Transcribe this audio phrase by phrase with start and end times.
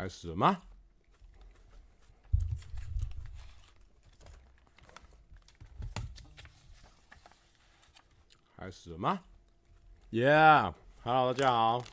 [0.00, 0.62] 开始了吗？
[8.56, 9.22] 开始了吗
[10.10, 11.84] ？Yeah，Hello，大家好。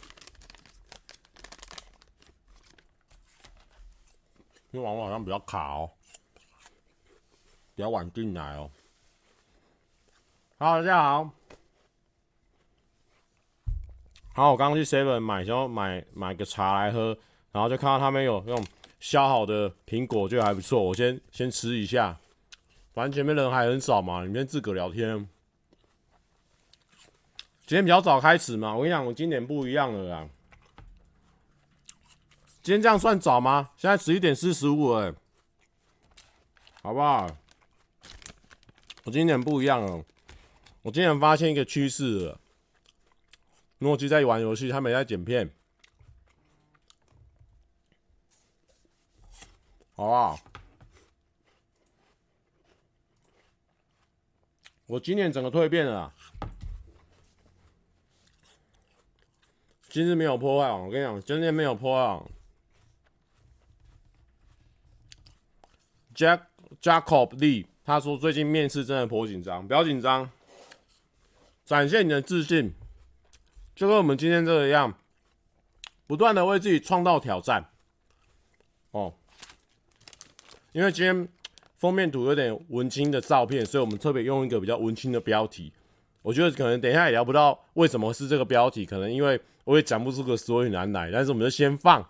[4.71, 5.91] 因为网络好像比较卡哦，
[7.75, 8.71] 比较晚进来哦。
[10.59, 11.29] Hello，大家好。
[14.33, 17.17] 好，我刚刚去 Seven 买，然后买买个茶来喝，
[17.51, 18.65] 然后就看到他们有用
[18.99, 20.81] 削好的苹果，就还不错。
[20.81, 22.17] 我先先吃一下，
[22.93, 25.27] 反正前面人还很少嘛，里面自个聊天。
[27.65, 30.29] 今天比较早开始嘛，我跟你讲，我今年不一样了啦。
[32.63, 33.71] 今天这样算早吗？
[33.77, 35.13] 现在十一点四十五哎，
[36.81, 37.27] 好不好？
[39.03, 40.03] 我今年不一样了，
[40.81, 42.39] 我今年发现一个趋势了。
[43.79, 45.49] 诺基在玩游戏，他没在剪片，
[49.97, 50.39] 好不好？
[54.85, 56.13] 我今年整个蜕变了。
[59.89, 62.23] 今日没有破坏，我跟你讲，今天没有破坏。
[66.13, 66.41] Jack
[66.79, 70.29] Jacob Lee 他说最近面试真的颇紧张，不要紧张，
[71.65, 72.71] 展现你的自信，
[73.75, 74.93] 就跟我们今天这个样，
[76.05, 77.71] 不断的为自己创造挑战。
[80.71, 81.27] 因为今天
[81.75, 85.71] 封面图有点文青的照片，所以我们特别用一个比较文青的标题。
[86.21, 92.05] 我觉得可能等一下也聊不到为什么是这个标题，可能因为我也讲不出个所以然来，但是我们就先放。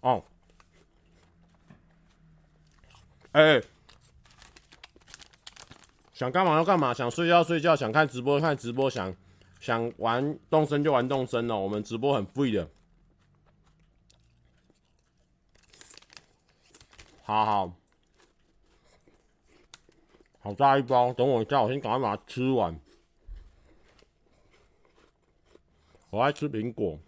[0.00, 0.24] 哦，
[3.32, 3.60] 哎、
[6.14, 9.14] 想干嘛就干嘛，想睡觉睡觉，想看直播看直播，想
[9.60, 12.68] 想玩动身就玩动身哦，我们直播很 free 的。
[17.22, 17.72] 好好，
[20.40, 22.80] 好大一包，等我一下，我先赶快把它吃完。
[26.08, 26.98] 我爱吃苹果，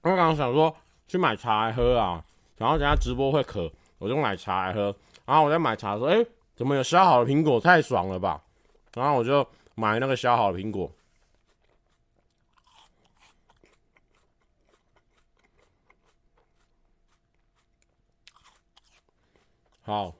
[0.00, 0.74] 我刚刚想说
[1.06, 2.24] 去买茶来喝啊，
[2.56, 4.96] 然后等下直播会渴，我就买茶来喝。
[5.24, 7.60] 然后我在买茶的时候，哎、怎么有削好的苹果？
[7.60, 8.42] 太爽了吧！
[8.94, 9.46] 然后我就
[9.78, 10.90] 买那个削好的苹果。
[19.82, 20.14] 好，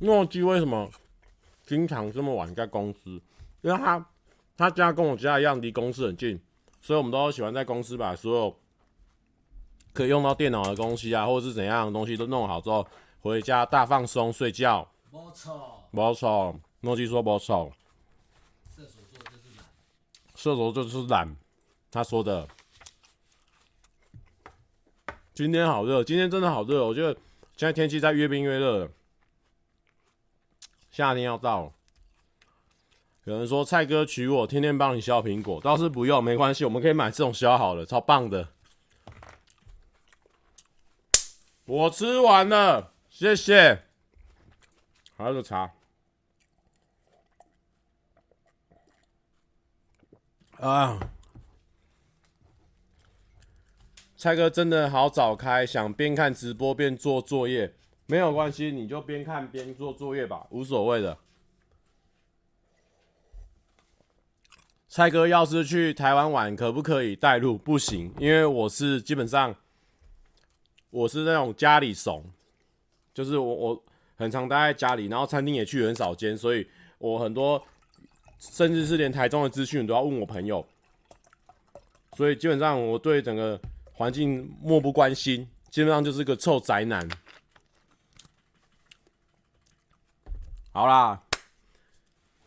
[0.00, 0.90] 诺基为什么
[1.66, 3.20] 经常这么晚在公司？
[3.62, 4.06] 因为他
[4.56, 6.40] 他家跟我家一样，离公司很近。
[6.80, 8.56] 所以，我们都喜欢在公司把所有
[9.92, 12.86] 可以用到电脑的东西啊，或者是怎样的东西都弄好之后，
[13.20, 14.88] 回家大放松睡觉。
[15.10, 16.54] 没错，没错。
[16.82, 17.72] 诺基说没错。
[18.76, 19.64] 射手座就是懒。
[20.36, 21.36] 射手座就是懒。
[21.90, 22.46] 他说的。
[25.34, 26.86] 今天好热，今天真的好热。
[26.86, 27.12] 我觉得
[27.56, 28.90] 现在天气在越变越热了，
[30.98, 31.72] 夏天要到了。
[33.22, 38.48] 有人说蔡哥娶我，天天帮你削苹果，倒是不用，没关系，我们可以买这种削好的，超棒的。
[41.66, 43.84] 我吃完了，谢谢。
[45.16, 45.70] 还有个茶。
[50.56, 50.98] 啊，
[54.16, 57.76] 蔡哥真的好早开，想边看直播边做作业，
[58.10, 61.18] 没有关系，你就边看边做作业吧，无所谓的。
[64.88, 67.58] 蔡哥要是去台湾玩，可不可以带路？
[67.58, 69.54] 不行，因为我是基本上
[70.88, 72.24] 我是那种家里怂，
[73.12, 73.82] 就是我我
[74.16, 76.66] 很常待在家里，然后餐厅也去很少间，所以
[76.96, 77.62] 我很多
[78.38, 80.66] 甚至是连台中的资讯都要问我朋友，
[82.16, 83.60] 所以基本上我对整个
[83.92, 87.06] 环境漠不关心，基本上就是个臭宅男。
[90.78, 91.22] 好啦，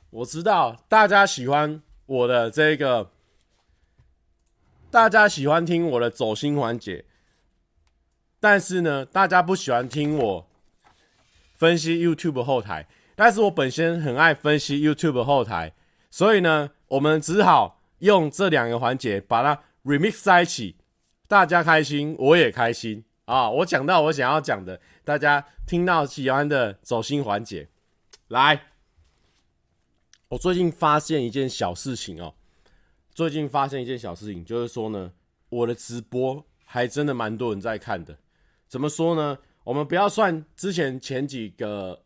[0.10, 1.82] 我知道大家喜欢。
[2.06, 3.12] 我的这个，
[4.90, 7.04] 大家喜欢听我的走心环节，
[8.40, 10.48] 但是呢，大家不喜欢听我
[11.56, 12.88] 分析 YouTube 后台。
[13.18, 15.74] 但是我本身很爱分析 YouTube 后台，
[16.10, 20.78] 所以呢，我们只好用这两个环节把它 remix 在一起，
[21.28, 27.68] 大家开心，我也开心，啊，我讲到我想要讲的，大家听到喜欢的走心环节，
[28.32, 28.68] 来，
[30.30, 32.34] 我最近发现一件小事情哦，
[33.14, 35.12] 最近发现一件小事情，就是说呢，
[35.50, 38.18] 我的直播还真的蛮多人在看的。
[38.70, 39.38] 怎么说呢？
[39.66, 42.06] 我们不要算之前前几个，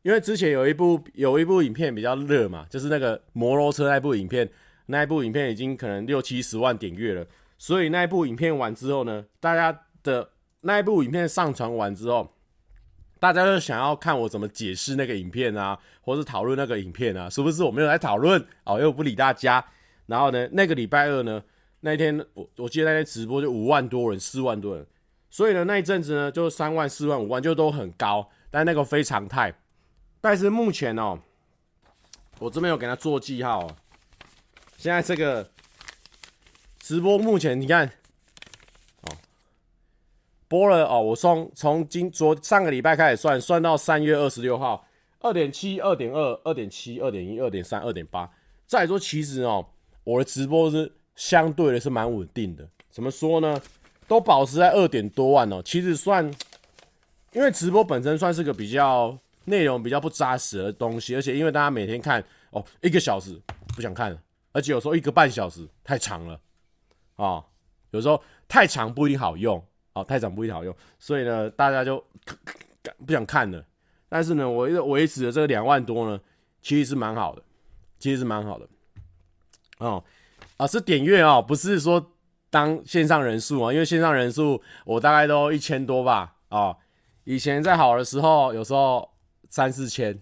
[0.00, 4.50] 因为之前有一部有一部影片比较热嘛，就是那个摩托车那部影片，
[4.86, 7.26] 那一部影片已经可能六七十万点阅了，
[7.58, 10.30] 所以那部影片完之后呢，大家的
[10.62, 12.32] 那一部影片上传完之后，
[13.20, 19.64] 大家就想要看我怎么解释那个影片啊，或是讨论那个影片啊，是不是我没有来讨论哦，又不理大家。
[20.06, 21.42] 然后呢，那个礼拜二呢，
[21.80, 24.86] 那一天我我记得那天直播就五万多人，四万多人。
[25.30, 29.54] 所以呢，那一阵子呢，就三万、四万、五万，就都很高，但那个非常态。
[30.20, 31.18] 但是目前哦，
[32.38, 33.76] 我这边有给他做记号哦。
[34.78, 35.50] 现在这个
[36.78, 37.90] 直播目前你看，
[40.48, 44.86] 播了哦，我从从今昨上个礼拜开始算，算到三月二十六号，
[45.20, 48.28] 二点七、二点二、二点七、二点一、二点三、二点八。
[48.66, 49.66] 再说，其实哦，
[50.04, 52.66] 我的直播是相对的是蛮稳定的。
[52.90, 53.60] 怎么说呢？
[54.06, 56.24] 都保持在二点多万哦，其实算，
[57.32, 63.38] 因为直播本身算是个比较内容比较不扎实的东西，而且因为大家每天看哦一个小时
[63.76, 64.18] 不想看了，
[64.52, 66.40] 而且有时候一个半小时太长了
[67.16, 67.44] 啊、
[67.90, 69.62] 有时候太长不一定好用
[70.04, 72.02] 太长不会好用，所以呢大家就
[73.06, 73.64] 不想看了。
[74.08, 76.20] 但是呢，我维持的这个两万多呢，
[76.62, 77.42] 其实是蛮好的，
[77.98, 78.68] 其实是蛮好的
[79.78, 80.02] 哦
[80.56, 82.12] 啊是点阅哦，不是说。
[82.50, 86.74] 当线上人数啊，因为线上人数我大概都一千多吧，哦，
[87.24, 89.06] 以前在好的时候有时候
[89.50, 90.18] 三四千，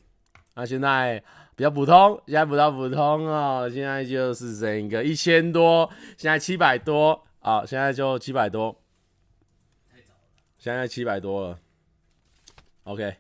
[0.55, 1.23] 那现在
[1.55, 5.89] 比较普通，现在比较普通哦，现在就是整个一千多，
[6.19, 8.77] 现在七百多啊，现在就七百多，
[10.67, 11.61] 现在七百多了
[12.83, 13.15] ，OK，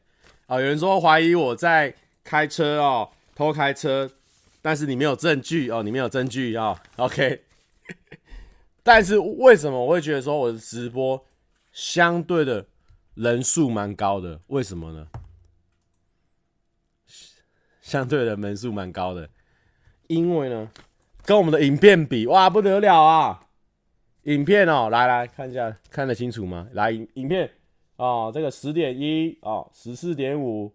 [0.47, 1.95] 啊，有人说怀疑我在
[2.25, 4.11] 开车哦，偷开车，
[4.61, 7.45] 但是你没有证据哦，你没有证据啊，OK。
[8.83, 11.25] 但是为什么我会觉得说我的直播
[11.71, 12.67] 相对的
[13.15, 14.41] 人数蛮高的？
[14.49, 15.07] 为什么呢？
[17.81, 19.31] 相对的人数蛮高的，
[20.09, 20.69] 因为呢，
[21.23, 23.46] 跟我们的影片比，哇，不得了啊！
[24.27, 26.69] 影片哦，来来看一下，看得清楚吗？
[26.73, 27.49] 来，影影片
[27.95, 30.75] 哦，这个十点一哦，十四点五，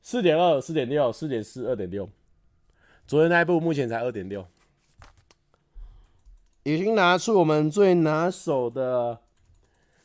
[0.00, 2.08] 四点二，四点六，四点四，二点六。
[3.04, 4.46] 昨天那一部目前才二点六。
[6.62, 9.18] 已经拿出我们最拿手的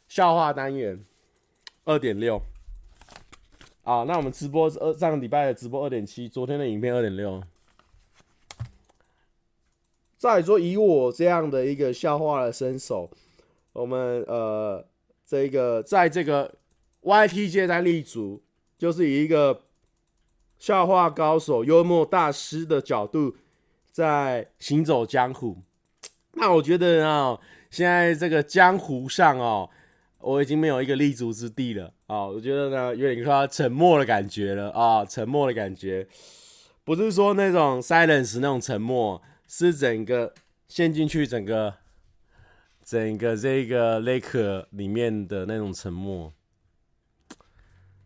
[0.07, 1.05] 笑话单元，
[1.85, 2.41] 二点六。
[3.83, 7.39] 啊，那我们直播是二上个礼拜的直播二点七，昨天的影片二点六。
[10.17, 13.09] 再说以我这样的一个笑话的身手，
[13.73, 14.83] 我们呃
[15.25, 16.55] 这个在这个
[17.03, 18.41] YT 界在立足，
[18.77, 19.61] 就是以一个
[20.57, 23.35] 笑话高手、幽默大师的角度
[23.91, 25.57] 在行走江湖。
[26.33, 29.69] 那我觉得啊，现在这个江湖上哦，
[30.19, 32.25] 我已经没有一个立足之地了啊。
[32.25, 36.07] 我觉得呢，有点说沉默的感觉了啊，沉默的感觉，
[36.83, 40.33] 不是说那种 silence 那种沉默，是整个
[40.67, 41.73] 陷进去整个
[42.83, 46.33] 整个这个 lake 里面的那种沉默。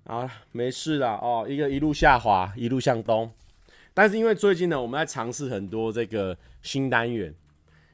[0.04, 3.32] 啊，没事了哦，一个一路下滑，一路向东。
[3.94, 7.36] 但是因为最近呢，我们在尝试很多这个新单元。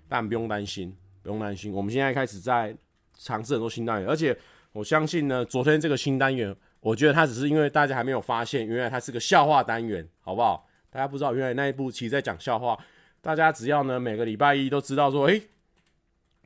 [0.09, 1.73] 但不用担心，不用担心。
[1.73, 2.73] 我们现在开始在
[3.17, 4.33] 尝试很多新单元，而且
[4.71, 10.65] 我相信呢，昨天这个新单元，我觉得它只是因为大家还没有发现，原来它是个笑话单元，好不好？
[10.89, 12.79] 大家不知道，原来那一部其实在讲笑话。
[13.27, 15.49] 大家只要呢，每个礼拜一都知道说，诶，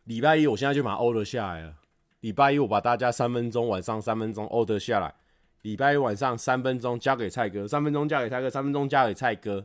[0.06, 1.76] 礼拜一我现在就把它 order 下来了。
[2.22, 5.14] 礼拜一我把大家三分钟晚上三分钟 order 下来，
[5.62, 9.64] 礼拜一晚上三分钟交给蔡哥，三分钟交给蔡哥，三分钟交给蔡哥，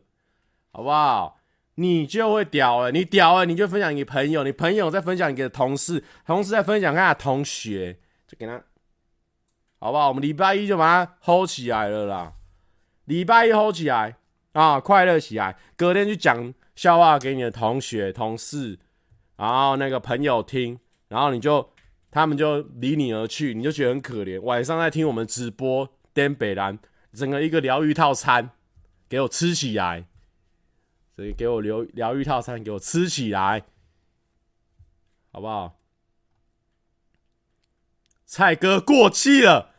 [0.73, 1.41] 好不好？
[1.77, 7.97] 你就会屌了，你屌了，你就分享给朋友，你朋友再分享给同事，同事再分享给他同学，
[8.29, 8.63] 就给他，
[9.79, 10.09] 好不好？
[10.09, 12.35] 我们礼拜一就把它 hold 起来了啦，
[13.07, 14.17] 礼拜一 hold 起来
[14.53, 18.79] 啊，快乐起来，隔天去讲笑话给你的同学、同事，
[19.37, 20.79] 然后那个朋友听，
[21.09, 21.71] 然后你就
[22.11, 24.41] 他们就离你而去，你就觉得很可怜。
[24.41, 26.79] 晚上在听我们直播，颠北兰，
[27.13, 28.51] 整个一个疗愈套餐
[29.09, 30.07] 给我吃起来。
[31.17, 33.65] 所以给我疗疗愈套餐，给我吃起来，
[35.33, 35.81] 好不好？
[38.27, 39.76] 蔡哥过气了，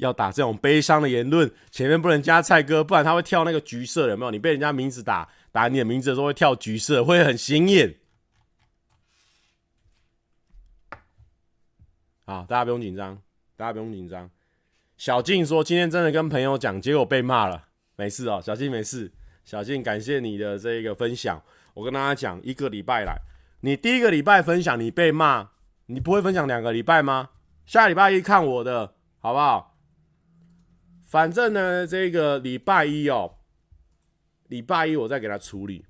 [0.00, 4.30] 要打这种悲伤的言论，前面不能加蔡哥，不然他会跳那个橘色，有没有？
[4.30, 7.94] 你被人家名字打打你的名字的时候会跳橘色，会很显眼。
[12.24, 13.20] 好，大家不用紧张，
[13.56, 14.28] 大家不用紧张。
[14.96, 19.12] 小静说今天真的跟朋友讲，结果被骂了，没事哦，小静没事。
[19.44, 21.42] 小静，感谢你的这个分享。
[21.74, 23.16] 我跟大家讲，一个礼拜来，
[23.60, 25.50] 你第一个礼拜分享你被骂，
[25.86, 27.30] 你不会分享两个礼拜吗？
[27.66, 29.69] 下礼拜一看我的，好不好？
[31.10, 33.34] 反正呢，这个礼拜一哦，
[34.46, 35.84] 礼拜一我再给他处理。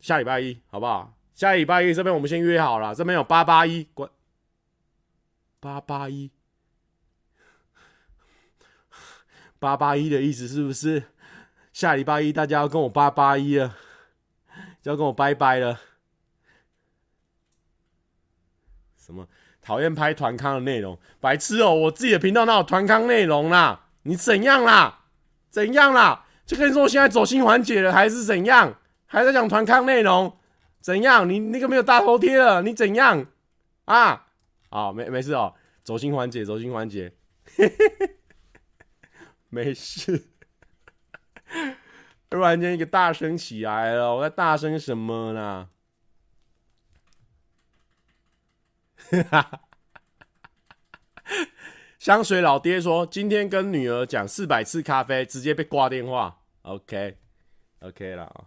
[0.00, 1.16] 下礼拜一，好不好？
[1.32, 4.10] 下礼拜一这边我们先约好了，这边有八八一关，
[5.60, 6.28] 八八一，
[9.60, 11.04] 八八一的意思是不是？
[11.72, 13.76] 下礼拜一大家要跟我八八一了，
[14.82, 15.78] 要跟我拜拜了。
[18.96, 19.28] 什么
[19.62, 20.98] 讨厌拍团康的内容？
[21.20, 21.72] 白痴哦！
[21.72, 23.82] 我自己的频道哪有团康内容啦？
[24.04, 25.00] 你怎样啦？
[25.50, 26.24] 怎样啦？
[26.46, 28.78] 就跟你说，我现在走心环节了，还是怎样？
[29.06, 30.38] 还在讲团康内容？
[30.80, 31.28] 怎样？
[31.28, 32.62] 你那个没有大头贴了？
[32.62, 33.26] 你怎样？
[33.86, 34.26] 啊？
[34.68, 37.14] 好，没没事哦，走心环节，走心环节，
[39.48, 40.28] 没事。
[42.28, 45.68] 突然间一个大声起来了，我在大声什么呢？
[49.10, 49.60] 哈哈。
[52.04, 56.38] 香水老爹说：“今天跟女儿讲四百次咖啡，直接被挂电话。
[56.60, 58.44] ”OK，OK 了啊，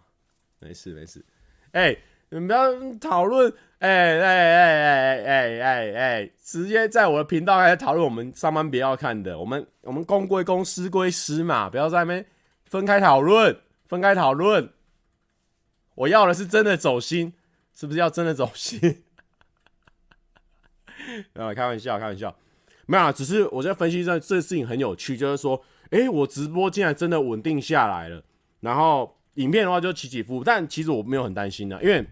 [0.60, 1.26] 没事没事。
[1.72, 1.90] 哎、
[2.28, 9.36] 你们不要讨论，哎哎哎哎哎哎哎，直接在我的频道开始讨论我们上班不要看的。
[9.36, 12.24] 我们我们公归公，私归私嘛，不要在那边
[12.66, 14.72] 分开讨论，分开讨论。
[15.96, 17.34] 我要的是真的走心，
[17.74, 19.02] 是不是要真的走心？
[21.34, 22.38] 啊，开玩笑，开玩笑。
[22.90, 28.24] 没有，只是我在分析这这事情很有趣，就是说，诶，我直播竟然真的稳定下来了，
[28.60, 32.06] 然后影片的话就起起伏伏，但其实我没有很担心的，因为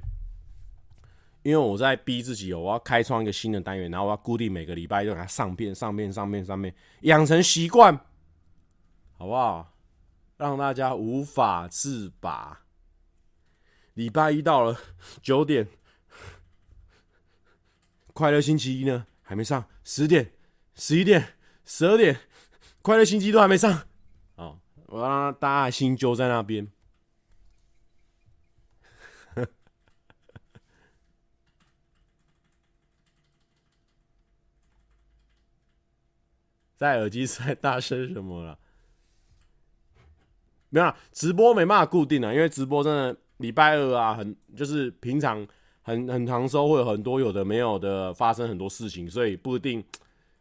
[1.44, 7.98] 因为我在逼自己哦，我要开创一个新的单元，然后我要固定每个礼拜就给它上片、上片、上片、上片，养成习惯，
[9.16, 9.72] 好不好？
[10.36, 12.60] 让大家无法自拔。
[13.94, 14.78] 礼拜一到了
[15.22, 15.66] 九点，
[18.12, 20.35] 快乐星期一呢还没上，十点。
[20.78, 22.20] 十一点、十二点，
[22.82, 23.86] 快乐星期都还没上，
[24.34, 26.70] 哦，我让大家心揪在那边。
[36.76, 38.58] 在耳机在大声什么了？
[40.68, 45.48] 没有，直播没办法固定啊，因为直播真的礼拜二啊，很就是平常
[45.80, 49.82] 很很常收，会有很多有的没有的发生很多事情，所以不一定。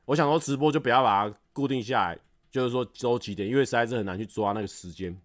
[0.06, 2.20] 我想说直播就不要把它固定下来，
[2.52, 5.20] 就是说周几点，因为实在是很难去抓那个时间。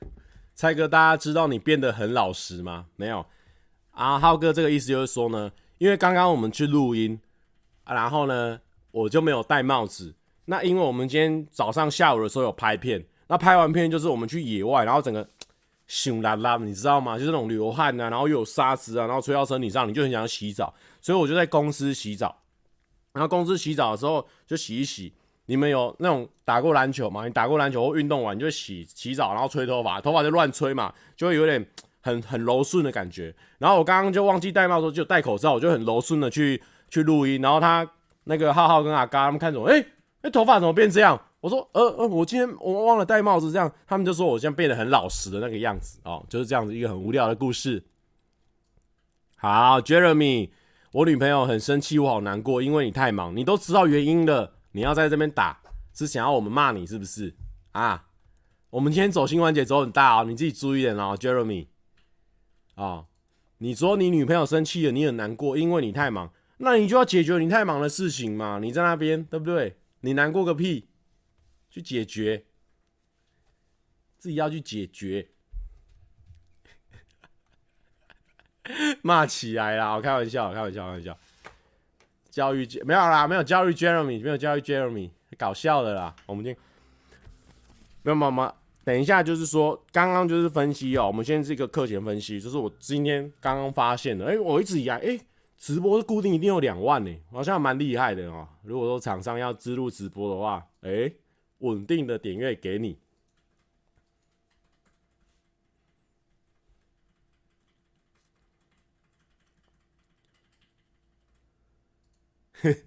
[0.54, 2.86] 蔡哥，大家知道你变得很老实吗？
[2.94, 3.26] 没有
[3.90, 7.20] 啊，浩哥，这个意思就是说呢，因为刚刚我们去录音，
[7.84, 8.60] 然后呢，
[8.92, 10.14] 我就没有戴帽子。
[10.44, 15.28] 那因为我们今天早上、下午的时候有拍片，那拍完片就是我们去野外，然后整个。
[15.88, 17.18] 熊啦啦，你知道吗？
[17.18, 22.42] 就是那种流汗啊，然后又有沙子啊，然后吹到身体上，你就很想要洗澡，所以我就在公司洗澡。
[23.14, 25.12] 然后公司洗澡的时候就洗一洗。
[25.46, 27.24] 你们有那种打过篮球吗？
[27.26, 31.66] 你打过篮球或运动完你就洗洗澡，然后吹头发，头发就乱吹嘛，就会有点
[32.02, 33.34] 很很柔顺的感觉。
[33.56, 37.40] 然后我刚刚就忘记戴帽的时候就戴口罩，我就很柔顺的去去录音。
[37.40, 37.90] 然后他
[38.24, 39.86] 那个浩浩跟阿嘎他们看着我，哎、欸，
[40.20, 41.18] 那、头发怎么变这样？
[41.40, 47.84] 我说，呃呃，我今天我忘了戴帽子，这样他们就说我现在变得很老实的那个样子哦，就是这样子一个很无聊的故事。
[49.36, 50.50] 好，Jeremy，
[50.90, 55.60] 我女朋友很生气，我好难过，因为你太忙，你都知道原因了，你要在这边打，
[55.94, 57.36] 是想要我们骂你是不是？
[57.70, 58.06] 啊，
[58.70, 61.68] 我们今天走心环节走很大哦，你自己注意点哦，Jeremy。
[62.74, 63.06] 啊、哦，
[63.58, 69.76] 你说你女朋友生气了，你很难过，因为你太忙，那你就要解决你太忙的事情嘛，你在那边对不对？
[70.00, 70.87] 你难过个屁！
[71.70, 72.44] 去解决，
[74.18, 75.28] 自己要去解决，
[79.02, 79.94] 骂起来啦！
[79.94, 81.18] 我开玩笑，开玩笑，开玩笑。
[82.30, 86.14] 教育没有啦，没有教育 Jeremy，没有教育 Jeremy，搞笑的啦。
[86.26, 86.62] 我们今天
[88.02, 94.26] 没有妈妈，等一下就是说，刚刚就是分析哦、我们现在是一个课前分析，就是我今天刚刚发现的。
[94.26, 95.18] 哎、我一直以来，哎、
[95.56, 101.10] 直播是固定一定有两万呢、好像蛮厉害的哦、如果说厂商要置入直播的话，哎、
[101.58, 102.98] 稳定的点阅给你，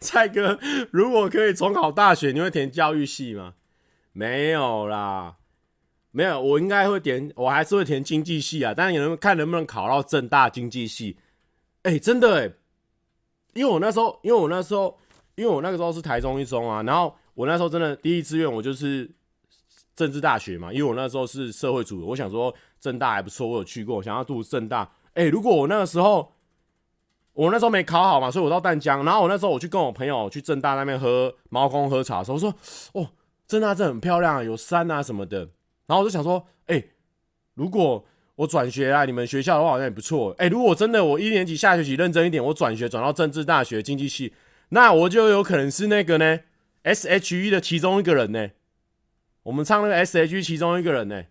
[0.00, 0.58] 蔡哥，
[0.90, 3.54] 如果可以重考大学，你会填教育系吗？
[4.12, 5.38] 没有啦，
[6.12, 8.72] 没有，我应该会填，我还是会填经济系啊。
[8.72, 11.18] 但是有人看能不能考到政大经济系。
[11.82, 12.52] 哎、真的哎、
[13.54, 14.98] 因为我那时候，因为我那时候，
[15.36, 19.10] 因为我那个时候是台中一中啊，然后我那时候真的第一志愿我就是
[19.96, 24.90] 政治大学嘛，因为我那时候是社会组的，我想说政大还不错，我有去过，想要读政大。
[25.14, 26.32] 哎、如果我那个时候，
[27.32, 32.54] 我那时候没考好嘛，所以我到淡江，然后我那时候我去跟我朋友去政大那边喝猫空喝茶的时候，我说
[32.92, 33.08] 哦，
[33.46, 35.48] 政大这很漂亮，有山啊什么的。
[35.86, 36.82] 然后我就想说，哎、
[37.54, 38.04] 如果
[38.36, 40.34] 我转学啊，你们学校的话好像也不错。
[40.38, 44.32] 哎、如果真的我一年级下学期认真一点，我转学转到政治大学经济系，
[44.74, 46.40] 那我就有可能是那个呢
[46.82, 48.50] ，S.H.E 的其中一个人呢。
[49.44, 51.26] 我们唱那个 S.H.E 其中一个人呢，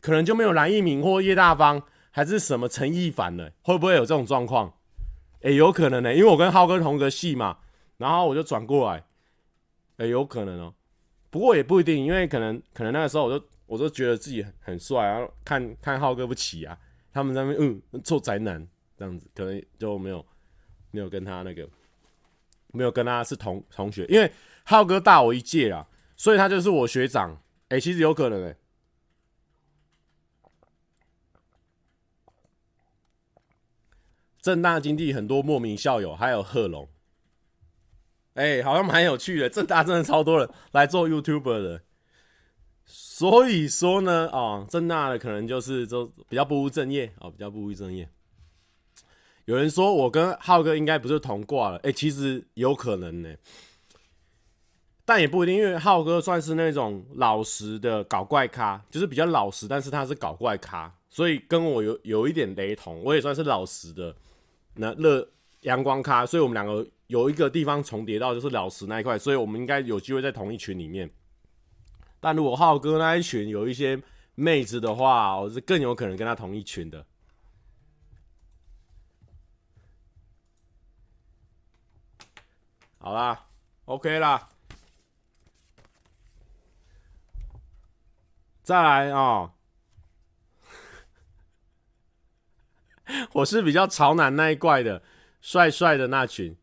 [0.00, 3.50] 可能就没有蓝奕明或叶大方，还是什么陈亦凡了。
[3.62, 4.74] 会不会有这种状况？
[5.40, 7.58] 哎、欸，有可能呢，因为我跟浩哥同个系嘛，
[7.96, 8.98] 然后我就转过来。
[9.96, 10.74] 哎、欸，有可能哦、
[11.28, 13.44] 不过也不一定，因为可能可能那个时候我就。
[13.66, 16.78] 我就觉得自己很很帅啊，看看浩哥不起啊，
[17.12, 18.64] 他们在那边嗯臭宅男
[18.96, 20.24] 这样子，可能就没有
[20.92, 21.68] 没有跟他那个
[22.76, 24.30] 没有跟他是同同学，因为
[24.64, 27.42] 浩哥大我一届啊，所以他就是我学长。
[27.68, 28.56] 哎、其实有可能哎、欸，
[34.40, 36.88] 政大经济很多莫名校友，还有贺龙，
[38.34, 39.48] 哎、好像蛮有趣的。
[39.50, 41.82] 正大真的超多人来做 YouTuber 的。
[42.84, 48.08] 所以说呢，啊，正大的可能就是就比较不务正业啊，比较不务正业。
[49.46, 53.32] 有人说我跟浩哥应该不是同挂了，哎，其实有可能呢，
[55.04, 63.00] 但也不一定，因为浩哥算是那种老实的搞怪咖，就是比较老实，但是他是搞怪咖，所以跟我有有一点雷同。
[63.04, 64.14] 我也算是老实的
[64.74, 65.26] 那乐
[65.60, 71.08] 阳光咖，所以我们两个有一个地方重叠到，就是老实那一块，所以我们应该有机会在同一群里面。
[72.18, 73.96] 但如果浩哥那一群有一些
[74.34, 77.06] 妹子的话，我是更有可能跟他同一群的。
[83.06, 83.46] 好啦
[83.84, 84.48] ，OK 啦，
[88.64, 89.52] 再来啊、
[93.34, 95.04] 我是比较潮男那一怪的，
[95.40, 96.56] 帅帅的那群。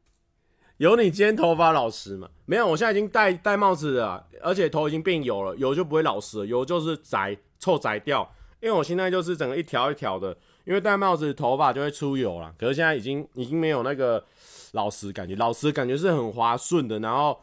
[0.75, 2.29] 有你今天头发老实吗？
[2.43, 8.29] 没有，我现在已经戴戴帽子了，而且头已经变油了，油就不会老实了，油就是宅臭宅掉。
[8.59, 12.53] 因为我现在就是整个一条一条的，因为戴帽子头发就会出油了。
[12.59, 14.25] 可是现在已经已经没有那个
[14.73, 17.39] 老实感觉，老实感觉是很滑顺的，然后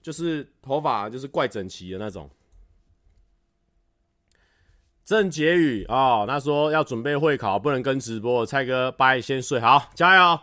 [0.00, 2.30] 就是头发就是怪整齐的那种。
[5.04, 8.44] 郑杰宇哦，他说要准备会考，不能跟直播。
[8.44, 10.40] 蔡哥，拜先睡好，加油。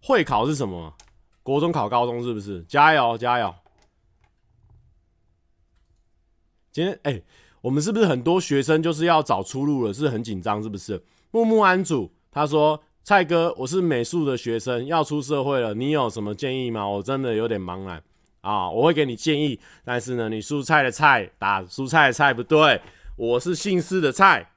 [0.00, 0.94] 会考是什么？
[1.42, 2.62] 国中考高中是不是？
[2.64, 3.54] 加油加油！
[6.70, 7.22] 今天哎、
[7.62, 9.92] 我们是不是很多学生就是要找出路了？
[9.92, 11.02] 是很紧张是不是？
[11.30, 16.88] 木木安主他说：“蔡哥，我是美术的学生，要出社会了，你有什么建议吗？
[16.88, 18.02] 我真的有点茫然
[18.40, 22.80] 啊，我会给你建议，但是呢，你蔬菜的菜打蔬菜的菜不对，
[23.16, 24.50] 我是姓氏的菜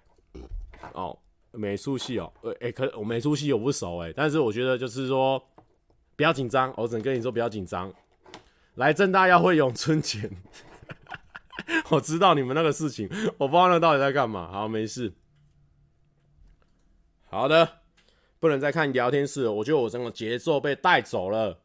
[0.93, 1.19] 哦，
[1.51, 5.39] 美术系哦，哎、欸，可我美术系我不熟哎，但是我觉得就是说。”
[6.17, 7.93] 不要紧张，我只能跟你说不要紧张。
[8.73, 10.27] 来政大要会咏春拳，
[11.91, 13.07] 我知道你们那个事情，
[13.38, 14.49] 我不知道那到底在干嘛。
[14.51, 15.13] 好，没事。
[17.29, 17.69] 好的，
[18.39, 21.62] 不能再看聊天室了，我觉得我整个节奏被带走了。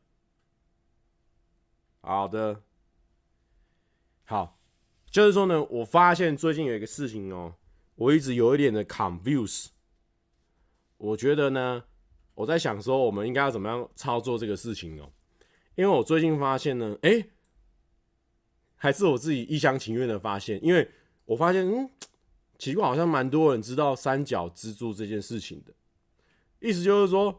[2.01, 2.63] 好的，
[4.25, 4.59] 好，
[5.11, 7.55] 就是说呢，我发现最近有一个事情哦，
[7.97, 9.69] 我一直有一点的 confuse。
[10.97, 11.85] 我觉得呢。
[12.35, 15.13] 我在想说，我们应该要怎么样操作这个事情哦？
[15.75, 17.29] 因为我最近发现呢，诶，
[18.75, 20.91] 还是我自己一厢情愿的发现，因为
[21.27, 21.91] 我发现，嗯，
[22.59, 25.75] 奇怪，好像蛮多人知道三角蜘蛛这件事情的。
[26.63, 27.37] 意思就是说，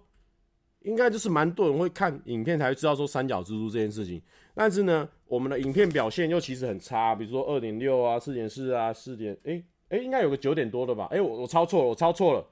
[0.82, 4.22] 应该就是蛮多人会看影片才会知道说三角蜘蛛这件事情。
[4.54, 11.08] 但是呢，我们的影片表现又其实很差，比如说二点六啊、四点四啊、四点，诶诶，应该有个九点多的吧？
[11.10, 12.46] 诶，我我抄错了，我抄错了，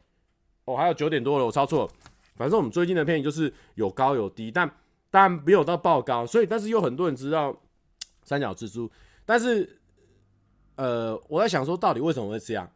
[0.65, 1.91] 哦，还有九点多了，我抄错了。
[2.35, 4.71] 反正我们最近的片就是有高有低，但
[5.09, 7.55] 但没有到爆高，所以但是有很多人知道
[8.23, 8.89] 三角蜘蛛，
[9.25, 9.77] 但是
[10.77, 12.71] 呃，我在想说到底为什么会这样？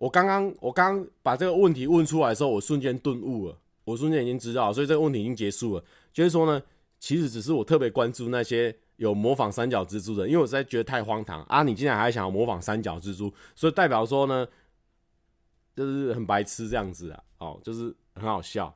[0.00, 5.84] 我刚刚我刚把这个问题问出来的时候，我瞬间顿悟了，我瞬间已经知道，所以这个问题已经结束了。
[6.10, 6.62] 就是说呢，
[6.98, 11.62] 其实只是我特别关注那些有模仿三角蜘蛛的，因为我实在觉得太荒唐啊！
[11.62, 14.48] 你竟然还想要模仿三角蜘蛛，所以代表说呢，
[15.76, 18.74] 就是很白痴这样子啊，哦，就是很好笑。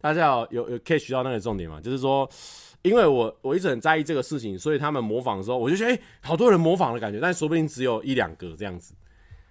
[0.00, 1.80] 大家有有有 catch 到那个重点吗？
[1.80, 2.28] 就是说，
[2.82, 8.92] 因为我我一直很在意这个事情，所以他们模仿的时候，我就觉得哎、好多人模仿的感觉，但说不定只有一两个这样子。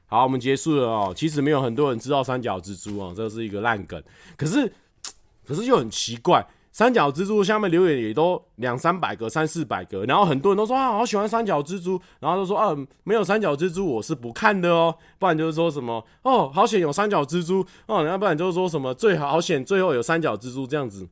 [0.07, 1.13] 好，我们结束了哦。
[1.15, 4.01] 其实没有很多人知道三角蜘蛛哦，这是一个烂梗。
[4.37, 4.71] 可是，
[5.45, 6.45] 可是又很奇怪。
[6.71, 21.07] 三角蜘蛛下面留言也都两三百个、三四百个，然后很多人都说啊，好喜欢三角蜘蛛，然后都说啊，没有三角蜘蛛我是不看的哦，不然就是说什么哦，好险有三角蜘蛛哦，要不然就是说什么最好险最后有三角蜘蛛这样子，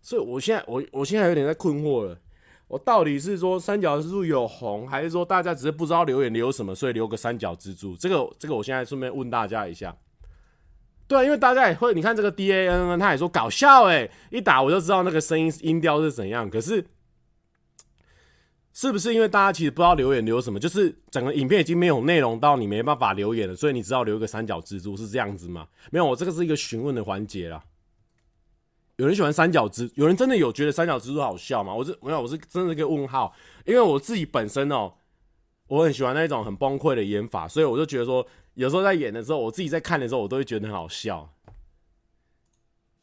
[0.00, 2.16] 所以我现在我我现在有点在困惑了，
[2.68, 7.96] 我到底是说三角蜘蛛有红，还是说大家只是不知道留言留什么，所以留个三角蜘蛛？
[7.96, 9.96] 这个这个我现在顺便问大家一下。
[11.06, 16.50] 对，因为大家也会，你看这个 D A N N，他也说搞笑诶，一打我就知道那个声音音调是怎样。
[16.50, 16.84] 可是，
[18.74, 25.66] 是不是因为大家其实不知道留言留什么，就是整个影片已经没有内容到你没办法留言了，所以你只好留一个三角蜘蛛是这样子吗？
[25.90, 27.64] 没有，我这个是一个询问的环节啦。
[28.98, 31.74] 有人喜欢三角蜘，有人真的有觉得三角蜘蛛好笑吗？
[31.74, 33.34] 我是没有，我是真的一个问号，
[33.64, 34.94] 因为我自己本身哦，
[35.68, 38.26] 我很喜欢那种很崩溃的演法，所以我就觉得说。
[38.54, 41.32] 有时候在演的时候，我自己在看的时候，我都会觉得很好笑。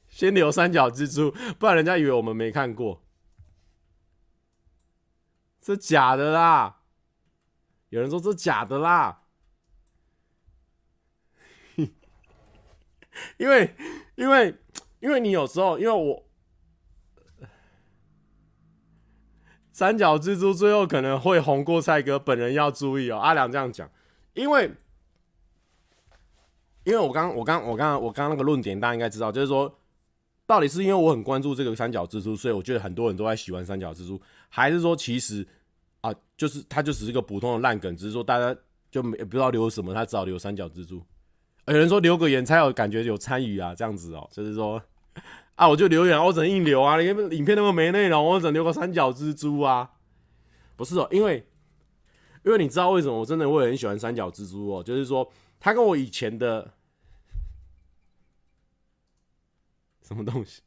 [0.09, 3.01] 先留三角蜘蛛，不然人家以为我们没看过。
[5.61, 6.81] 这假的啦！
[7.87, 9.21] 有人说这假的啦。
[13.37, 13.73] 因为，
[14.15, 14.55] 因为，
[15.05, 16.23] 因为你有时候，因为我
[19.71, 23.17] 三角蜘蛛最后可能会红过蔡哥本人，要注意哦。
[23.19, 23.87] 阿良这样讲，
[24.33, 24.71] 因为。
[26.85, 29.75] 因为我刚我刚我刚我刚那个论点，大家应该知道，就是说，
[30.45, 35.43] 到底是因为我很关注这个三角蜘蛛，所以我觉得很多人都在喜欢三角蜘蛛，还是说其实
[36.01, 38.55] 啊，就是它就只是一个普通的烂梗，只是说大家
[38.91, 41.03] 就没不知道留什么，他只好留三角蜘蛛。
[41.65, 44.79] 有人说留个言才有感觉有参与啊，这样子哦，就是说
[45.55, 49.91] 啊，我就留言，我只能硬留啊，因为影片那么没内容，我只能留个三角蜘蛛啊。
[50.75, 51.47] 不是哦，因为
[52.43, 55.31] 因为你知道为什么我真的会很喜欢三角蜘蛛哦，就是说。
[55.57, 56.73] 他跟我以前的
[60.03, 60.61] 什么东西？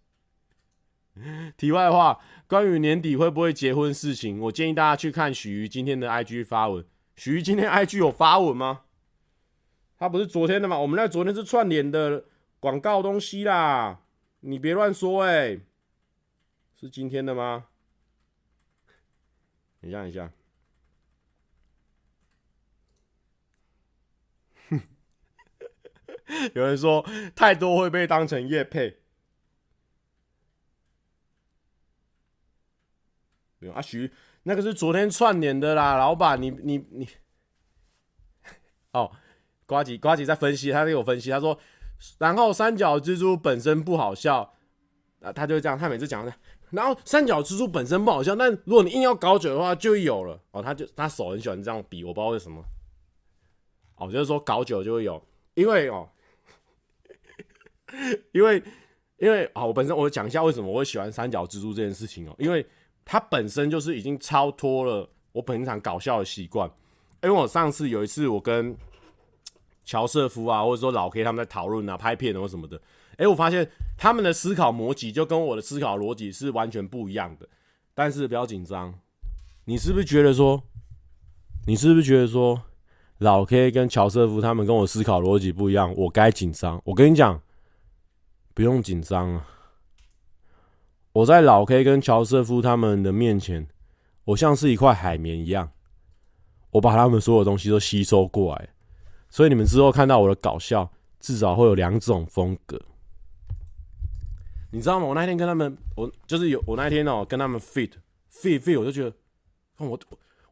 [1.56, 6.84] 题外话，关于年底会不会结婚事情，我建议大家去看许瑜今天的 IG 发文。
[7.14, 8.80] 许瑜今天 IG 有发文吗？
[9.96, 10.76] 他不是昨天的吗？
[10.80, 12.24] 我们那昨天是串联的
[12.58, 14.00] 广告东西啦，
[14.40, 15.58] 你别乱说哎、
[16.76, 17.66] 是今天的吗？
[19.80, 20.32] 等一下，等一下。
[26.54, 28.98] 有人说太多会被当成业配，
[33.58, 37.08] 没有阿徐，那个是昨天串联的啦，老板，你你你，
[38.92, 39.10] 哦，
[39.66, 41.58] 瓜吉瓜吉在分析，他给我分析，他说，
[42.18, 44.54] 然后三角蜘蛛本身不好笑，
[45.20, 46.32] 啊，他就这样，他每次讲的，
[46.70, 52.64] 然后三角蜘蛛本身不好笑，但如果你硬要搞久的话，就有了，哦，他就他手很喜欢这样比，我不知道为什么，
[53.96, 55.22] 哦，就是说搞久就会有，
[55.54, 56.08] 因为哦。
[58.34, 58.62] 因为，
[59.16, 62.64] 因为啊，我本身我讲一下为什么我会喜欢三角蜘蛛这件事情哦，因为
[63.02, 66.70] 它本身就是已经超脱了我平常搞笑的习惯。
[67.22, 68.76] 因为我上次有一次我跟
[69.88, 72.78] 乔瑟夫啊，或者说老 K 他们在讨论啊、拍片或什么的，
[73.16, 77.48] 哎，我发现他们的思考逻辑就跟我的思考逻辑是完全不一样的。
[77.94, 78.92] 但是不要紧张，
[79.64, 80.62] 你是不是觉得说，
[81.66, 82.60] 你是不是觉得说
[83.16, 86.80] 老 K 跟乔瑟夫他们跟我思考逻辑不一样，我该紧张？
[86.84, 87.40] 我跟你讲。
[88.54, 89.48] 不用紧张啊！
[91.12, 93.68] 我在老 K 跟乔瑟夫他们的面前，
[94.24, 95.70] 我像是一块海绵一样，
[96.72, 98.70] 我把他们所有东西都吸收过来，
[99.30, 102.80] 所以你们之后看到我的搞笑，至少会有两种风格。
[104.70, 105.06] 你知道吗？
[105.06, 107.92] 我那天跟他们，我就是有我那天哦、跟他们 fit
[108.32, 109.12] fit fit，我就觉得，
[109.78, 109.98] 我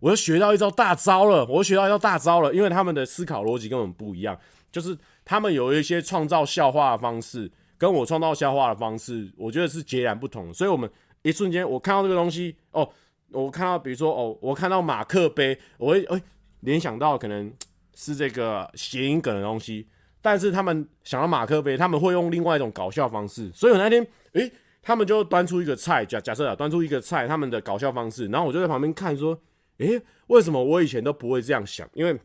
[0.00, 4.38] 我又学到一招大招了，我又学到一招大招了，因为他们的思考逻辑跟我们不一样，
[4.72, 7.50] 就是他们有一些创造笑话的方式。
[7.78, 10.50] 跟我创造笑话的方式，我觉得是截然不同。
[10.54, 12.88] 所以，我们一瞬间我看到这个东西，哦，
[13.32, 16.22] 我看到，比如说，哦，我看到马克杯，我会诶
[16.60, 17.52] 联想到可能
[17.96, 19.88] 是这个谐音梗的东西。
[20.22, 23.50] 但是他们想到马克杯，他们会用另外一种搞笑方式。
[23.52, 29.40] 所以我那天，诶，他们就端出一个菜，假假设啊，端出一个菜，他们的搞笑方式，然后我就在旁边看，说，
[29.78, 31.88] 诶，为什么我以前都不会这样想？
[31.92, 32.18] 因为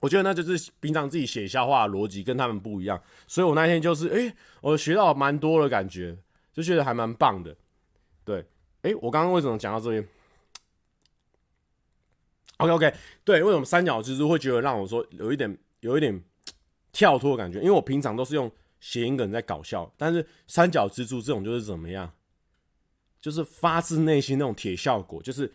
[0.00, 6.16] 我觉得那就是平常自己写笑话的逻辑跟他们不一样，所以我那天就是哎、欸，我学到蛮多的感觉，
[6.52, 7.54] 就觉得还蛮棒的。
[8.24, 8.40] 对，
[8.82, 10.08] 哎、欸，我刚刚为什么讲到这边
[12.62, 12.94] ？OK OK，
[13.24, 16.22] 对，为什么三角蜘蛛会觉得让我说有一点有一点
[16.92, 17.58] 跳脱的感觉？
[17.58, 22.12] 因为我平常都是用谐音梗在搞笑，但是三角蜘蛛这种就是怎么样？
[23.20, 25.52] 就是发自内心那种铁效果，就是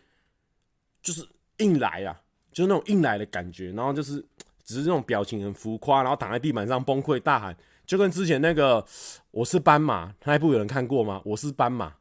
[1.01, 2.21] 就是硬来啊，
[2.53, 4.23] 就是那种硬来的感觉，然后就是
[4.63, 8.85] 只是那种表情很浮夸，然后躺在地板上崩溃大喊，就跟之前那个
[9.31, 11.21] 我是斑马那一部有人看过吗？
[11.25, 11.95] 我是斑马，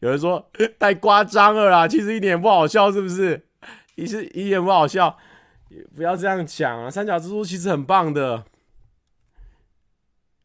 [0.00, 3.46] 有人说太夸张了啦，其实一点也不好笑，是不是？
[3.94, 5.18] 一是一点不好笑，
[5.94, 6.90] 不要这样讲啊！
[6.90, 8.44] 三角蜘蛛其实很棒的。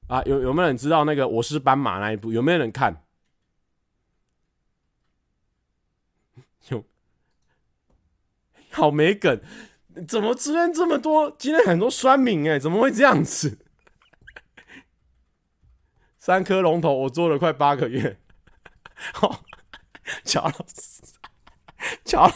[0.07, 2.31] 啊，有有没有人知道那个《我是斑马》那一部？
[2.31, 3.03] 有没有人看？
[6.69, 6.83] 有，
[8.69, 9.41] 好没梗，
[10.07, 11.35] 怎么出现这么多？
[11.37, 13.57] 今天很多酸民哎，怎么会这样子？
[16.19, 18.19] 三颗龙头，我做了快八个月。
[19.13, 19.43] 好，
[20.23, 21.01] 乔老师，
[22.05, 22.31] 乔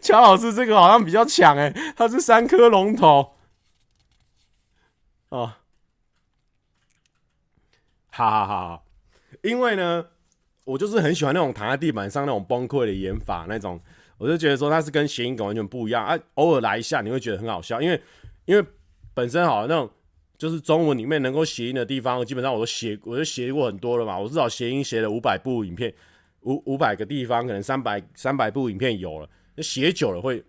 [0.00, 3.36] 乔老师这个好像比较强哎，他是三颗龙头。
[5.28, 5.54] 哦。
[8.12, 8.82] 哈哈哈！
[9.42, 10.04] 因为呢，
[10.64, 13.80] 我就是很喜欢那种躺在地板上那种崩溃的演法那种，
[14.18, 16.18] 我就觉得说他是跟谐音梗完全不一样啊。
[16.34, 18.02] 偶尔来一下，你会觉得很好笑，因为
[18.44, 18.68] 因为
[19.14, 19.88] 本身好那种
[20.40, 24.18] 就是中文里面能够谐音的地方，基本上我都写，我都写过很多了嘛。
[24.18, 25.92] 我至少谐音写了五百部影片，
[26.40, 29.28] 五五百个地方，可能三百三百部影片有了。
[29.54, 30.42] 那写久了会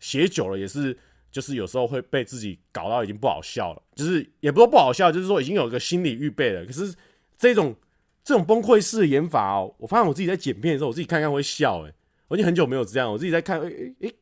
[0.00, 0.96] 写久了也是，
[1.30, 6.64] 就是有时候会被自己搞到已经不好笑了，就是也不说不好笑，就是说已经有一个心理预备了。
[6.64, 6.94] 可是
[7.36, 7.76] 这种
[8.24, 11.92] 这种崩溃式的演法哦，我发现我自己在剪片的时候，我自己看看会笑诶，
[12.28, 14.14] 我已经很久没有这样，我自己在看诶诶诶，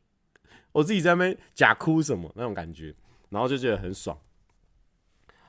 [0.73, 2.93] 我自己在那边假哭什么那种感觉，
[3.29, 4.19] 然后就觉得很爽。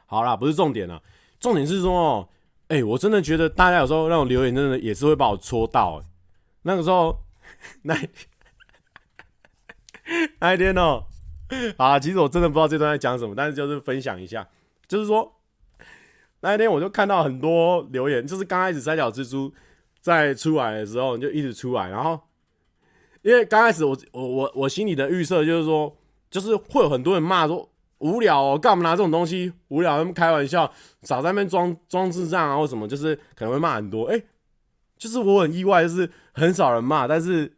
[0.08, 1.00] 好啦，不是重点啦，
[1.39, 2.30] 重点是说哦，
[2.70, 6.06] 诶，我真的觉得大家有时候那种留言真的也是会把我戳到诶，
[6.63, 7.20] 那个时候
[7.84, 7.96] 那
[10.39, 11.04] 那一天哦。
[11.78, 14.46] 啊，其实我真的不知道这段在讲什么，但是就是分享一下，
[14.86, 15.34] 就是说
[16.41, 19.54] 那一天我就看到很多留言，就是刚开始三角蜘蛛
[20.02, 22.20] 在出来的时候，你就一直出来，然后
[23.22, 25.96] 因为刚开始我我我我心里的预设就是说，
[26.30, 30.72] 就是会有很多人骂说无聊哦，干嘛拿这种东西无聊，他们开玩笑，
[31.04, 34.22] 少在那边装装智障啊或什么，就是可能会骂很多，哎、
[34.98, 37.52] 就是我很意外，就是很少人骂，但是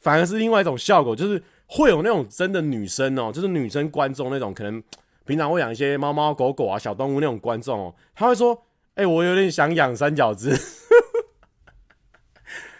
[0.00, 1.42] 反而是另外一种效果，就是。
[1.72, 4.82] 会有那种真的女生哦，就是女生观众那种，可能
[5.24, 8.60] 平常会养一些猫猫狗狗啊、小动物那种观众哦，他会说
[8.96, 10.50] ：“哎、我有点想养三角蜘。”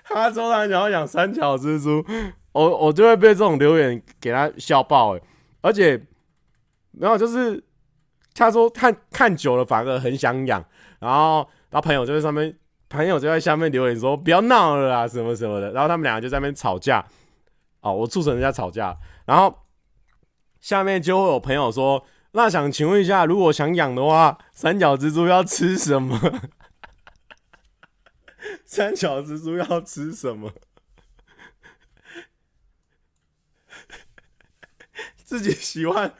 [0.02, 2.04] 他说他想要养三角蜘蛛，
[2.50, 5.22] 我我就会被这种留言给他笑爆哎，
[5.60, 5.96] 而且
[7.00, 7.62] 然后就是
[8.34, 10.64] 他说看看久了反而很想养，
[11.00, 12.56] 然后他朋友就在上面，
[12.88, 17.04] 朋友就在下面留言说：“不要闹了啦，什么什么的。”然后他们两个就在那边吵架。
[17.82, 19.60] 哦，我促成人家吵架，然后
[20.60, 26.20] 下面就会有朋友说：“那想请问一下，如果想养的话，三角蜘蛛要吃什么？
[28.66, 30.52] 三角蜘蛛要吃什么？
[35.30, 36.12] 自己喜欢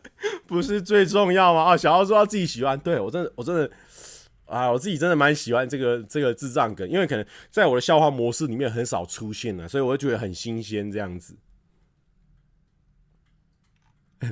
[0.46, 1.64] 不是最重要吗？
[1.64, 3.68] 啊，小奥说他自己喜欢，对，我真的，我真的
[4.46, 11.37] 啊，我自己真的蛮喜欢这个这个智障梗，因为可能在我的笑话模式里面很少出现了，所以我会觉得很新鲜这样子。”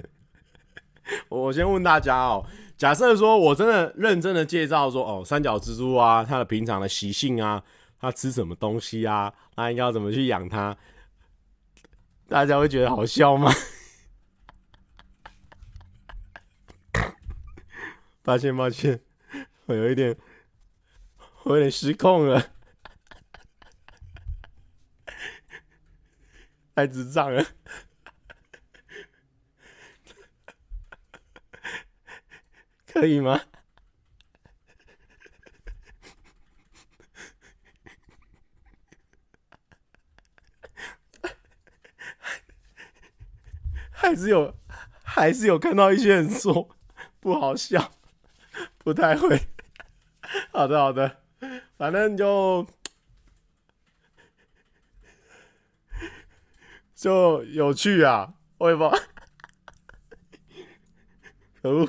[1.28, 7.64] 我先问大家哦，假设说我真的认真的介绍说哦，三角蜘蛛啊，它的平常的习性啊，
[8.00, 10.76] 它吃什么东西啊，那应该要怎么去养它？
[12.28, 13.50] 大家会觉得好笑吗？
[18.28, 19.00] 抱歉抱歉，
[19.64, 20.14] 我有一点，
[21.44, 22.36] 我有点失控了，
[26.76, 27.42] 太智障了。
[32.86, 33.40] 可以吗？
[43.90, 44.54] 还是有，
[45.02, 46.76] 还是有看到一些人说
[47.20, 47.90] 不好笑，
[48.88, 49.38] 不太会。
[50.50, 51.20] 好的，好的，
[51.76, 52.66] 反正就
[56.96, 58.98] 就有趣啊，我也不知道，
[61.60, 61.86] 可恶。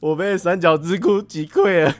[0.00, 1.94] 我被三角蜘蛛击溃了。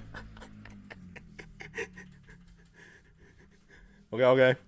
[4.11, 4.64] OK OK。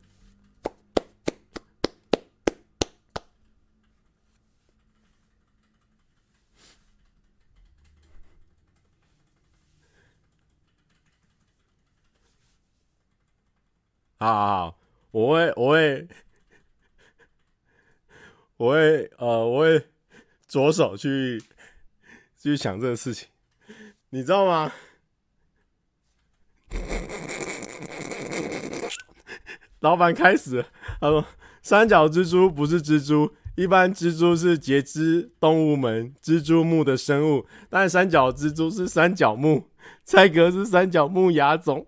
[14.26, 14.78] 好好，
[15.12, 16.08] 我会我会
[18.56, 19.86] 我会呃我会
[20.48, 21.40] 着手去
[22.36, 23.28] 去想这个事情，
[24.10, 24.72] 你知道吗？
[29.78, 30.64] 老板开始，
[31.00, 31.24] 他说
[31.62, 39.70] ：“三角蜘蛛不是蜘蛛，一般蜘蛛是节肢动物门蜘蛛目的生物，但三角蜘蛛是三角目，
[40.02, 41.86] 蔡哥是三角目亚种。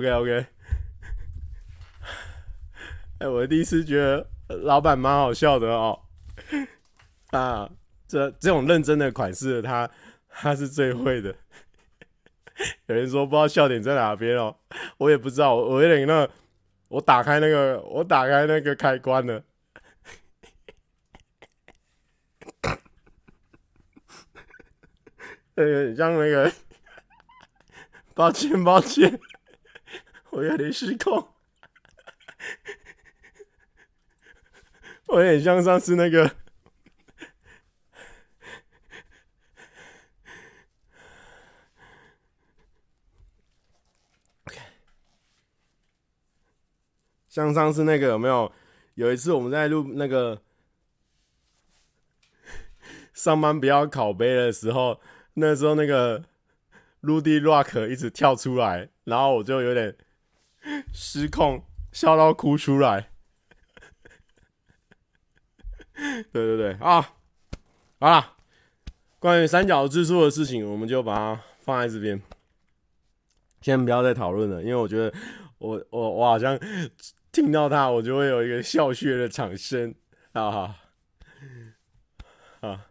[0.00, 0.46] ”OK OK。
[3.18, 6.00] 哎、我第一次觉得老板蛮好笑的哦。
[7.32, 7.70] 啊，
[8.08, 9.90] 这这种认真的款式，他
[10.30, 11.36] 他是最会的。
[12.86, 14.56] 有人说不知道笑点在哪边哦，
[14.96, 16.26] 我也不知道，我有点那，
[16.88, 19.44] 我打开那个，我打开那个开关了。
[25.56, 26.50] 呃，像那个，
[28.14, 29.20] 抱歉抱歉，
[30.30, 31.28] 我有点失控。
[35.06, 36.34] 我有点像上次那个
[47.28, 48.52] 像上次那个有没有？
[48.94, 50.42] 有一次我们在录那个
[53.14, 55.00] 上班不要靠背的时候，
[55.34, 56.24] 那时候那个
[57.02, 59.96] Rudy Rock 一直跳出来，然后我就有点
[60.92, 63.10] 失控，笑到哭出来。
[66.32, 67.14] 对对对啊，
[67.98, 68.36] 好了，
[69.18, 72.22] 关于三角蜘蛛的事情，我们就把它放在这边，
[73.60, 75.12] 先不要再讨论了，因为我觉得
[75.58, 76.58] 我我我好像
[77.30, 79.94] 听到它，我就会有一个笑穴的产生
[80.32, 80.76] 啊
[82.60, 82.86] 啊！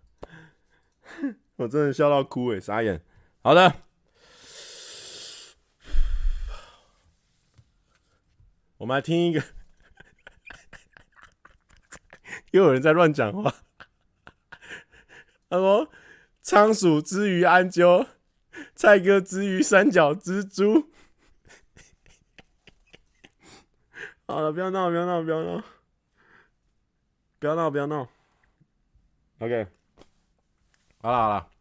[1.58, 3.03] 我真的笑到哭诶，傻眼。
[3.41, 3.73] 好的，
[8.79, 9.43] 我们来听一个。
[12.51, 13.53] 又有人在乱讲话。
[15.49, 15.91] 他说
[16.41, 18.07] ：“仓鼠之于安啾，
[18.75, 20.89] 蔡哥之于三角蜘蛛。
[24.25, 25.63] ”好了，不要闹，不要闹，不要闹，
[27.39, 28.07] 不要闹，不要闹。
[29.39, 29.67] OK，
[31.01, 31.51] 好了好了。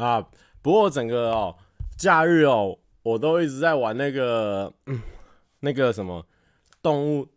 [0.00, 0.26] 啊，
[0.62, 1.54] 不过整个哦，
[1.98, 4.72] 假日哦，我都一直在玩那个，
[5.60, 6.26] 那个什么
[6.80, 7.28] 动物，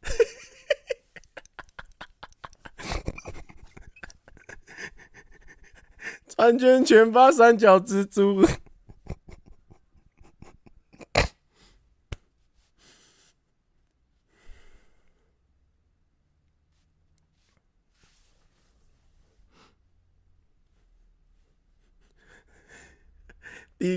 [6.26, 8.42] 穿圈圈发三角蜘蛛。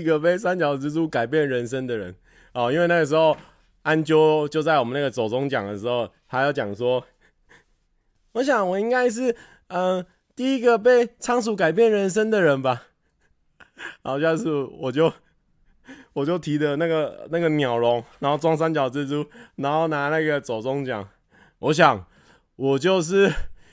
[0.06, 2.14] 一个被三角蜘蛛改变人生的人
[2.52, 3.36] 哦，因为那个时候
[3.82, 7.04] 安啾就在我们那个走钟奖的时候，他要讲说，
[8.34, 9.34] 我想我应该是
[9.66, 12.84] 嗯、第一个被仓鼠改变人生的人吧。
[14.02, 15.12] 然后下次我就
[16.12, 21.08] 我就提的那个那个鸟笼，然后装三角蜘蛛，然后拿那个走钟奖。
[21.58, 22.06] 我想
[22.54, 23.28] 我就是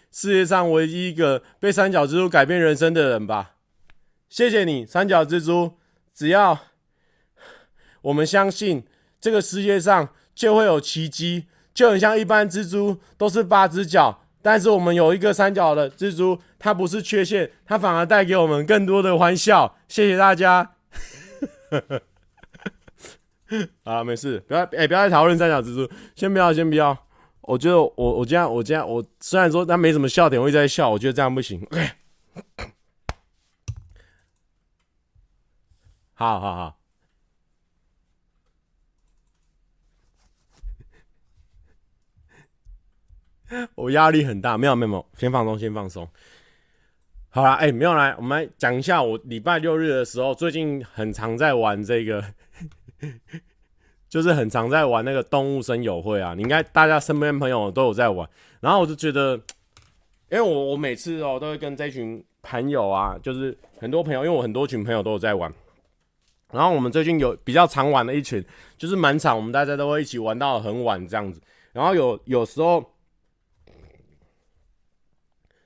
[0.10, 3.52] 世界上唯一一个被三角蜘蛛改变人生的人吧。
[4.30, 5.78] 谢谢你，三角蜘蛛。
[6.14, 6.60] 只要
[8.04, 8.86] 我们相信
[9.20, 19.78] 这个世界上就会有奇迹，就很像一般蜘蛛都是八只脚，但是我们有一个三角的蜘蛛，它不是缺陷，它反而带给我们更多的欢笑。
[19.88, 20.76] 谢谢大家。
[23.84, 26.98] 啊，没事，不要哎、不要再讨论三角蜘蛛，先不要，先不要。
[27.42, 31.62] 我觉得我我这样我这样我虽然说它没什么笑点，我一直在笑，我觉得这样不行。
[31.72, 31.90] OK。
[36.16, 36.78] 好好好，
[43.76, 46.08] 我压力很大，没有没有，先放松先放松。
[47.30, 52.24] 好啦，哎、没有来，我们来讲一下我礼拜六日的时候，最近很常在玩这个，
[54.08, 56.36] 就是很常在玩那个动物森友会啊。
[56.36, 59.36] 你应该大家身边朋友都有在玩，然后我就觉得，
[60.30, 65.52] 因为我我每次哦都会跟这群朋友啊，就是很多朋友，因为我很多群朋友都有在玩。
[66.54, 68.46] 然后我们最近有比较常玩的一群，
[68.78, 71.42] 就是满场，我们大家都会一起玩到很晚这样子。
[71.72, 72.94] 然后有有时候，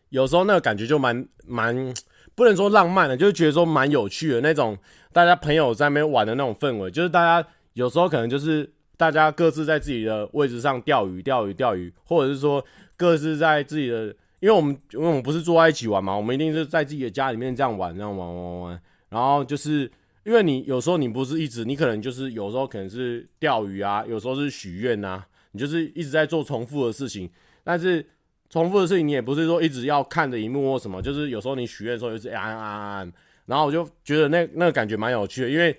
[0.07, 1.93] 有时候那个感觉就蛮蛮
[2.33, 4.77] 不能说浪漫的，就是觉得说蛮有趣的那种，
[5.11, 12.63] 大家朋友在那边玩的那种氛围，就是大家有时候可能就是大家各自在自己的位置上钓鱼、钓鱼、钓鱼，或者是说
[12.95, 14.05] 各自在自己的，
[14.39, 19.91] 因为我们因为我们不是坐在一起玩嘛，我们一定是在自己的家里面这样玩，这样玩玩玩玩，然后就是。
[20.27, 25.23] 因为你有时候你不是一直，你可能就是有时候可能是钓鱼啊，有时候是许愿呐，
[25.53, 27.29] 你就是一直在做重复的事情。
[27.63, 28.05] 但是
[28.49, 33.13] 重复的事情你也不是说一直要看着萤幕或什么，就是有时候你许愿的时候就是按按按按，
[33.45, 35.73] 然后我就觉得那那个感觉蛮有趣的，因为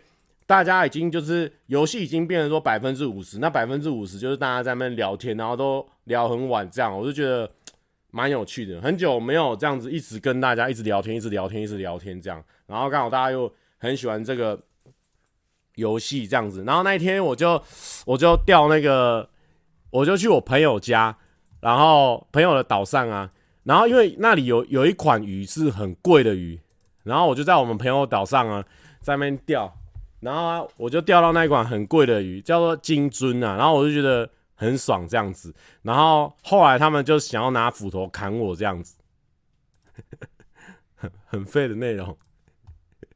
[0.47, 7.51] 大家已经就是游戏已经变成说百分之五十，那百分之五十就是大家在那边聊天，然后都聊很晚这样，我就觉得
[8.13, 8.81] 蛮有趣的。
[8.81, 13.53] 很久没有这样子一直跟大家一直聊天，一直聊天，一直聊天这样，然后刚好大家又。
[13.79, 14.61] 很喜欢这个
[15.77, 17.63] 游戏这样子，然后那一天我就
[18.05, 19.31] 我就钓那个，
[19.91, 21.17] 我就去我朋友家，
[21.61, 23.31] 然后朋友的岛上啊，
[23.63, 26.61] 然后因为那里有有一款鱼是很贵的鱼，
[27.05, 28.65] 然后我就在我们朋友岛上啊，
[29.01, 29.73] 在那边钓，
[30.21, 38.97] 然后啊我就钓到那一款很贵的鱼，叫做金樽啊，然后我就觉得很爽这样子，然后后来他们就想要拿斧头砍我这样子，
[40.97, 42.19] 很很废的内容。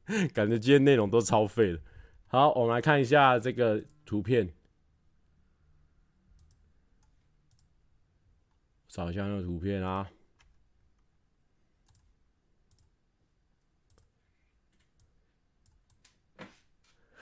[0.34, 1.78] 感觉今天内容都超废了。
[2.26, 4.52] 好，我们来看一下这个图片，
[8.88, 10.08] 找一下那个图片啊，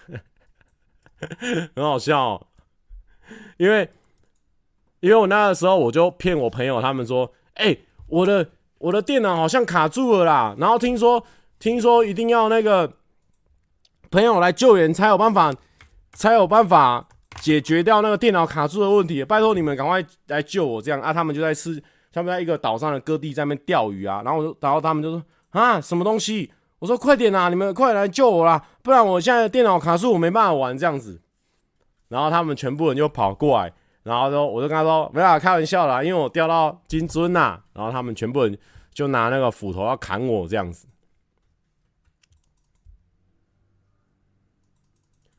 [1.75, 2.49] 很好笑，
[3.59, 3.91] 因为
[5.01, 7.77] 因为我那个时候我就骗我朋友他们说，哎，
[8.07, 11.27] 我的我的电脑好像卡住了啦，然后听说。
[11.61, 12.91] 听说一定要那个
[14.11, 15.55] 朋友来救援才有办法，
[16.15, 17.07] 才有办法
[17.41, 19.23] 解决掉那个电脑卡住的问题。
[19.23, 20.81] 拜托你们赶快来救我！
[20.81, 21.81] 这样啊，他们就在吃，
[22.11, 24.23] 他们在一个岛上的各地在那边钓鱼啊。
[24.25, 26.51] 然后我就，然后他们就说啊，什么东西？
[26.79, 31.21] 我说快点啊，你们快来救我啦，不然我现在的电脑卡住，我没办法玩这样子。
[32.09, 33.71] 然后他们全部人就跑过来，
[34.03, 37.61] 然后说，我就跟他说，没有开玩笑啦，因为我钓到金樽呐。
[37.75, 38.59] 然后他们全部人
[38.95, 40.87] 就拿那个斧头要砍我这样子。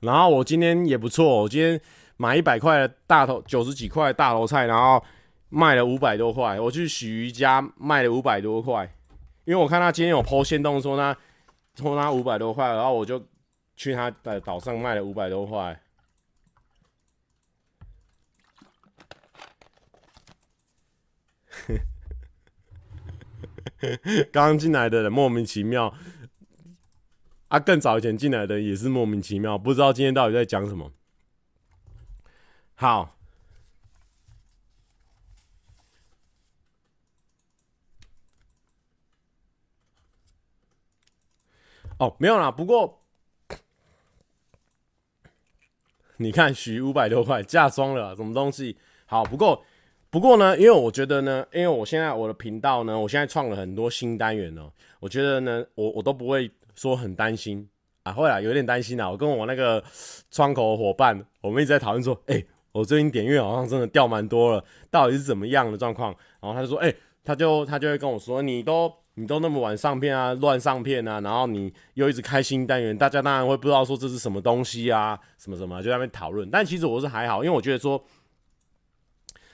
[0.01, 1.79] 然后我今天也不错，我今天
[2.17, 5.03] 买一百块的大头，九十几块的大头菜，然后
[5.49, 6.59] 卖了五百多块。
[6.59, 8.83] 我去许瑜家卖了五百多块，
[9.45, 11.15] 因为我看他今天有 po 限动说他
[11.75, 13.23] 抽他五百多块，然后我就
[13.75, 15.79] 去他的岛上卖了五百多块。
[24.31, 25.93] 刚 刚进来的人莫名其妙。
[27.51, 30.89] 啊，更早以前进来的也是莫名其妙，不知道今天到底在讲什么。
[32.75, 33.17] 好，
[41.97, 42.49] 哦，没有啦。
[42.49, 43.01] 不过
[46.15, 48.77] 你看，许五百多块嫁妆了，什么东西？
[49.05, 49.61] 好，不过
[50.09, 54.71] 不过呢，因为我觉得呢，因为我现在我的频道呢，我现在创了很多新单元哦，
[55.01, 56.49] 我觉得呢，我我都不会。
[56.81, 57.69] 说很担心
[58.01, 59.07] 啊，后来有点担心啊。
[59.07, 59.83] 我跟我那个
[60.31, 66.09] 窗口伙伴，我们一直在讨论说，哎、我最近点阅好像真的掉蛮多了，到底是怎么样的状况？
[66.41, 66.91] 然后他就说，哎、
[67.23, 76.49] 他就他就会跟我说，你都你都那么晚上片啊，乱上片啊，然后你又一直开新单元，大家当然会不知道说这是什么东西啊，什么什么，就在那边讨论。
[76.49, 78.03] 但其实我是还好，因为我觉得说，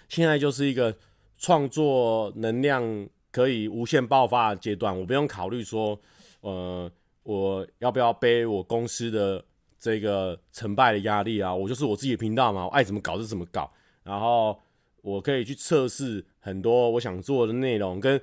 [0.07, 0.95] 现在就是一个
[1.37, 5.99] 创作能量可以无限爆发的阶段，我不用考虑说，
[6.39, 6.89] 呃。
[7.27, 9.43] 我要不要背我公司的
[9.77, 11.53] 这个成败的压力啊？
[11.53, 13.69] 我就是我自己的频道嘛，我爱怎么搞就怎么搞。
[14.03, 14.57] 然后
[15.01, 18.21] 我可以去测试很多我想做的内容，跟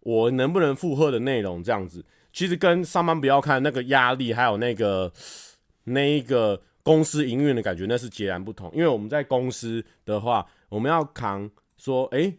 [0.00, 2.04] 我能不能负荷的内容这样子。
[2.32, 5.12] 其实跟上班不要看那个压力，还有那个
[5.84, 8.68] 那一个公司营运的感觉，那是截然不同。
[8.74, 12.38] 因为我们在公司的话，我们要扛说，诶，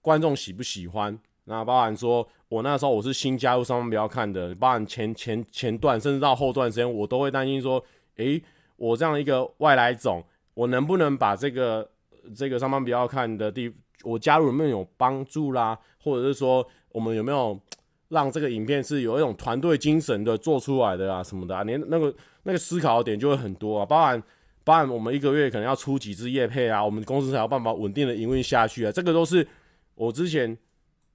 [0.00, 1.18] 观众喜不喜欢？
[1.44, 7.84] 那包含说，我那时候我是新加入上班不要看的，包含前前前段甚至到后段时间，我都会担心说，
[8.16, 8.40] 诶，
[8.76, 10.22] 我这样一个外来种，
[10.54, 11.90] 我能不能把这个
[12.32, 13.74] 这个上班不要看的地，
[14.04, 15.76] 我加入有没有帮助啦？
[16.00, 17.58] 或者是说，我们有没有
[18.10, 21.64] 让这个影片是有一种团队精神的做出来的啊什么的啊？
[21.64, 22.14] 连那个
[22.44, 24.22] 那个思考的点就会很多啊，包含
[24.62, 29.44] 包含我们一个月可能要出几支业配啊，我们公司才有办法稳定的营运下去啊，这个都是
[29.96, 30.56] 我之前。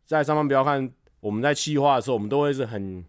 [0.08, 0.90] 在上班不要看，
[1.20, 3.04] 我们在企划的时候，我们都会是很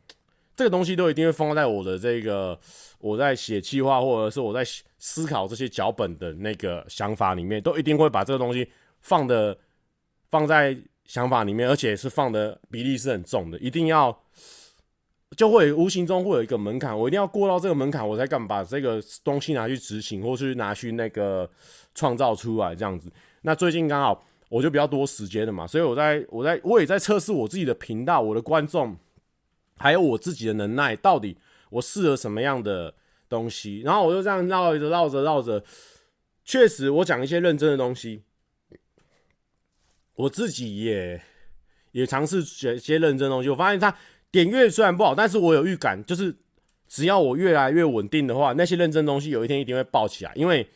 [0.57, 2.59] 这个东西都一定会放在我的这个
[2.99, 4.63] 我在写企划或者是我在
[4.99, 8.69] 思考这些脚本的那个想法里面，都一定会把这个东西
[9.01, 9.57] 放的
[10.29, 14.21] 放在想法里面，而且是放的比例是很重的，一定要
[15.37, 21.49] 就会无形中会有一个门槛，我一定要过到这个门槛，我才敢把这个东西拿去执行，或是拿去那个
[21.95, 23.09] 创造出来这样子。
[23.43, 28.97] 那最近刚好我就比较多时间了嘛，所以我在我在我也在测试我自己的频道，我的观众，
[29.77, 31.37] 还有我自己的能耐，到底
[31.71, 32.95] 我适合什么样的
[33.29, 33.81] 东西。
[33.81, 35.63] 然后我就这样绕着绕着绕着，
[36.45, 38.23] 确实我讲一些认真的东西，
[40.15, 41.21] 我自己也
[41.93, 43.95] 也尝试学一些认真的东西，我发现它。
[44.31, 46.37] 点阅虽然不好，但是我有预感，就是
[46.87, 50.33] 只要我越来越稳定的话，那些认真东西有一天一定会爆起来。
[50.35, 50.69] 因为，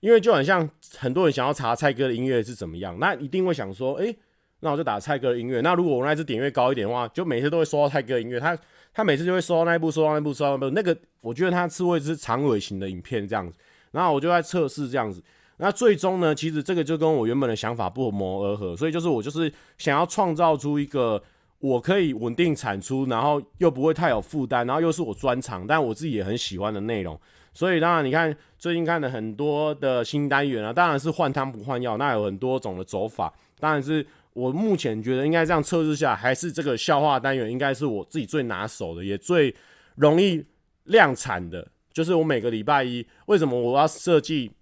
[0.00, 0.68] 因为就很像
[0.98, 4.14] 很多人想要查蔡哥的音乐是怎么样，那一定会想说，哎、
[4.60, 5.60] 那我就打蔡哥的音乐。
[5.60, 8.38] 那如果我那支点阅高一点的话，就每次都会收到蔡哥的音乐。
[8.38, 8.56] 他
[8.92, 10.70] 他每次就会收到那一部，收到那一部，收到那部。
[10.70, 13.58] 那个我觉得他是会是长尾型的影片这样子。
[13.90, 15.22] 然后我就在测试这样子。
[15.56, 18.76] 那最终呢，其实这个就跟我原本的想法不谋而合。
[18.76, 21.22] 所以就是我就是想要创造出一个。
[21.58, 27.18] 我可以稳定产出，然后又不会太有负担，然后又是我专长，但我自己也很喜欢的内容。
[27.56, 33.32] 所以当然，你看最近看了很多的新单元啊，当然是换汤不换药，那有很多种的走法。
[33.58, 39.56] 当然是我目前觉得应该这样测试下，还是这个笑话单元应该是我自己最拿手的，也最
[39.94, 40.44] 容易
[40.84, 41.66] 量产的。
[41.94, 44.52] 就是我每个礼拜一，为什么我要设计？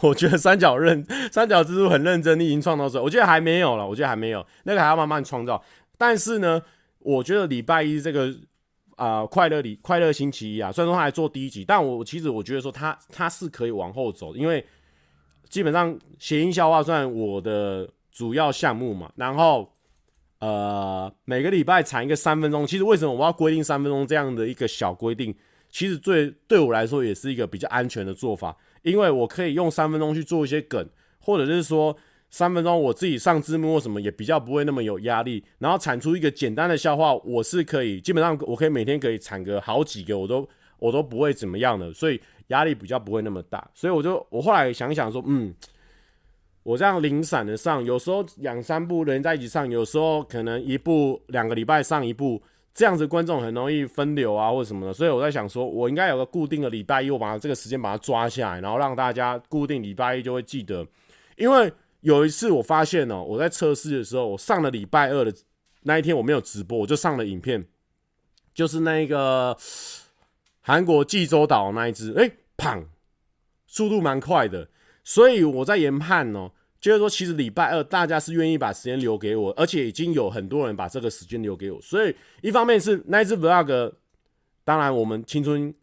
[0.00, 3.02] 我觉得三角认三角蜘蛛很认真，你已经创造出来。
[3.02, 5.62] 我觉得还没有了，我觉得还没有，那个还要慢慢创造。
[5.96, 6.60] 但是呢，
[6.98, 8.34] 我觉得礼拜一这个
[8.98, 14.64] 啊、快乐里快乐星期一啊，虽然说他还做第一集，但我其实我觉得说他他是可以往后走，因为
[15.48, 19.10] 基本上谐音笑话算我的主要项目嘛。
[19.14, 19.72] 然后
[20.40, 25.34] 呃每个礼拜产一个三分钟，其实为什么我要规定三分钟这样的一个小规定？
[25.70, 28.56] 其实最对我来说也是一个比较安全的做法。
[28.82, 30.88] 因为我可以用三分钟去做一些梗，
[31.18, 31.96] 或者是说
[32.30, 40.48] 三分钟我自己上字幕或什么也比较不会那么有压力，然后产出一个简单的笑话，我是可以基本上我可以每天可以产个好几个，我都
[40.78, 45.54] 我都不会怎么样的，所以压力比较不会那么大，所以我就我后来想想说，嗯，
[46.62, 52.42] 我这样零散的上，有时候两三部连在一起上，有时候可能一部两个礼拜上一部。
[52.74, 60.86] 这样子观众很容易分流啊，或者什么的，所以我在想说，我应该有个固定的礼拜一，我把这个时间把它抓下来，然后让大家固定礼拜一就会记得。
[61.36, 65.34] 因为有一次我发现哦，我在测试的时候，我上了礼拜二的
[65.82, 67.66] 那一天我没有直播，我就上了影片，
[68.54, 69.56] 就是那个
[70.60, 72.86] 韩国济州岛那一只，哎，砰，
[73.66, 74.68] 速度蛮快的，
[75.02, 76.52] 所以我在研判哦。
[76.80, 81.80] 就是说，其实礼拜二大家是愿意把时间留给我，而且已经有很多人把这个时间留给我。
[81.82, 83.94] 所以一方面是那一支 vlog，
[84.62, 85.74] 当然我们青春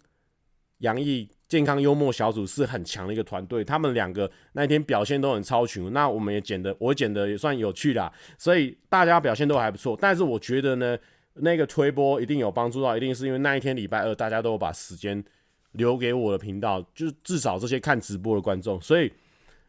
[0.78, 5.94] 洋溢健康幽默小组是很强的一个团队，他们两个那一天表现都很超群。
[5.94, 9.98] 那我们也剪的，我剪的也算有趣啦，所以大家表现都还不错。
[10.02, 10.98] 但是我觉得呢，
[11.36, 15.24] 那个推播一定有帮助到，一定是因为那一天礼拜二大家都有把时间
[15.72, 18.82] 留给我的频道，就至少这些看直播的观众。
[18.82, 19.10] 所以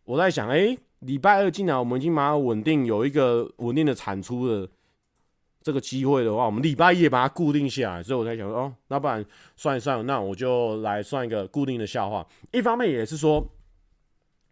[0.04, 4.68] 我在想，哎、礼拜二进来，我们已经把稳定有一个稳定的产出的
[5.66, 8.00] 这个机会的话，我们礼拜一也把它固定下来。
[8.00, 9.24] 所以我在想说，哦，那不然
[9.56, 12.24] 算一算，那我就来算一个固定的笑话。
[12.52, 13.44] 一方面也是说，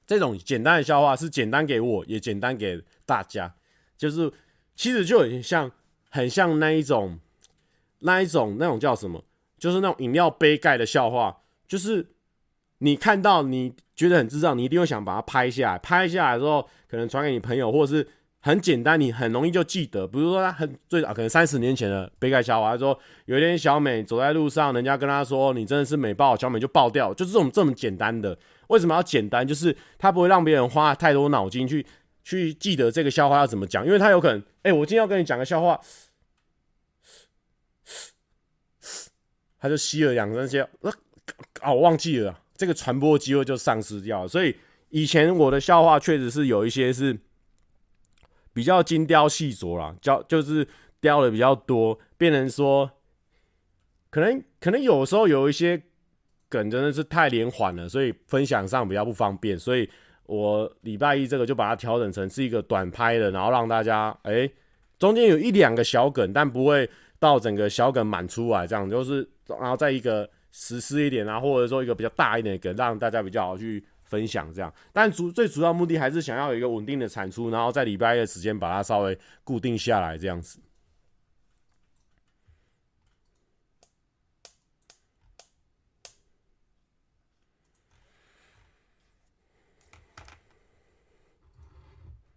[0.08, 3.54] 这种简单的笑话是简单给我，也简单给大家。
[3.96, 4.28] 就是
[4.74, 5.70] 其实就很像，
[6.10, 7.20] 很像那一种，
[8.00, 9.22] 那一种那种叫什么？
[9.56, 12.08] 就是那种饮料杯盖的笑话，就是。
[12.78, 15.78] 你看到你觉得很智障，你一定会想把它拍下来。
[15.78, 18.06] 拍下来之后，可能传给你朋友，或者是
[18.44, 20.06] 很简单，你很容易就记得。
[20.06, 28.38] 比如说，他很最早可能三十年前的杯盖笑话，他说有一天小美走在路上，人家跟他说：“你真的是美爆。”小美就爆掉，就是这种这么简单的。
[28.68, 29.48] 为什么要简单？
[29.48, 31.86] 就是他不会让别人花太多脑筋去
[32.22, 35.80] 去记得这个笑话要怎么讲，因为他有可能，哎、我今天要跟你讲个笑话，
[39.58, 42.40] 他就吸了两声气，啊，我忘记了。
[42.54, 44.54] 这个传播机会就丧失掉了，所以
[44.90, 47.18] 以前我的笑话确实是有一些是
[48.54, 50.66] 比较精雕细琢啦，雕就是
[51.00, 52.90] 雕的比较多，变成说
[54.08, 55.82] 可能可能有时候有一些
[56.48, 59.86] 梗真的是太连环了，所以分享上比较不方便，所以
[60.24, 64.48] 我礼拜一这个就把它调整成是一个短拍的，然后让大家哎
[64.98, 66.88] 中间有一两个小梗，但不会
[67.18, 70.30] 到整个小梗满出来，这样就是然后再一个。
[70.56, 74.72] 实施一点啊，或者说一个比较大一点的梗，让大家比较好去分享这样。
[74.92, 80.60] 但主最主要目的还是想要有一个稳定的产出，然后在礼拜一的时间把它稍微固定下来这样子。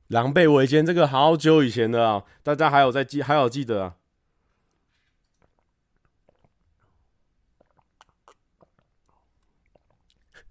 [0.07, 3.95] 狼狈为奸，这个好久以前的啊，大家还有在记，还有记得啊。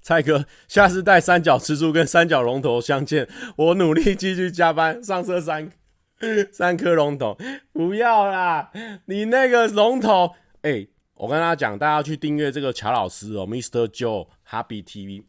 [0.07, 5.69] 蔡哥，下次带三角蜘蛛跟三角龙头相见，我努力继续加班上色三
[6.53, 7.37] 三颗龙头，
[7.73, 8.71] 不要啦！
[9.07, 10.31] 你那个龙头，
[10.63, 10.87] 哎、
[11.17, 13.89] 我跟大家讲，大家去订阅这个乔老师哦，Mr.
[13.89, 15.25] Joe Happy TV。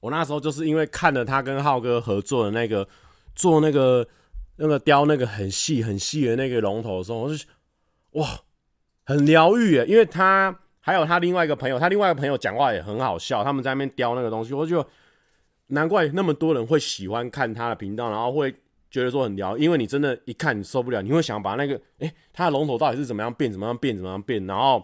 [0.00, 2.88] 我那时候就是因为看了他跟浩哥合作的那个
[3.36, 4.04] 做那个
[4.56, 7.44] 那个雕那个很细很细的那个龙头的时候，我就
[8.14, 8.40] 哇，
[9.04, 10.58] 很疗愈诶，因为他。
[10.86, 13.42] 还有他另外一个朋友，他另外一个朋友讲话也很好笑。
[13.42, 14.86] 他们在那边雕那个东西，我就
[15.66, 18.54] 难怪那么多人会喜欢看他的频道，然后会
[18.88, 24.80] 觉得说很聊，因为你真的，一看你受不了，你会想把那个，诶，他的龙头到底是怎么样变，怎么样变，怎么样变，然后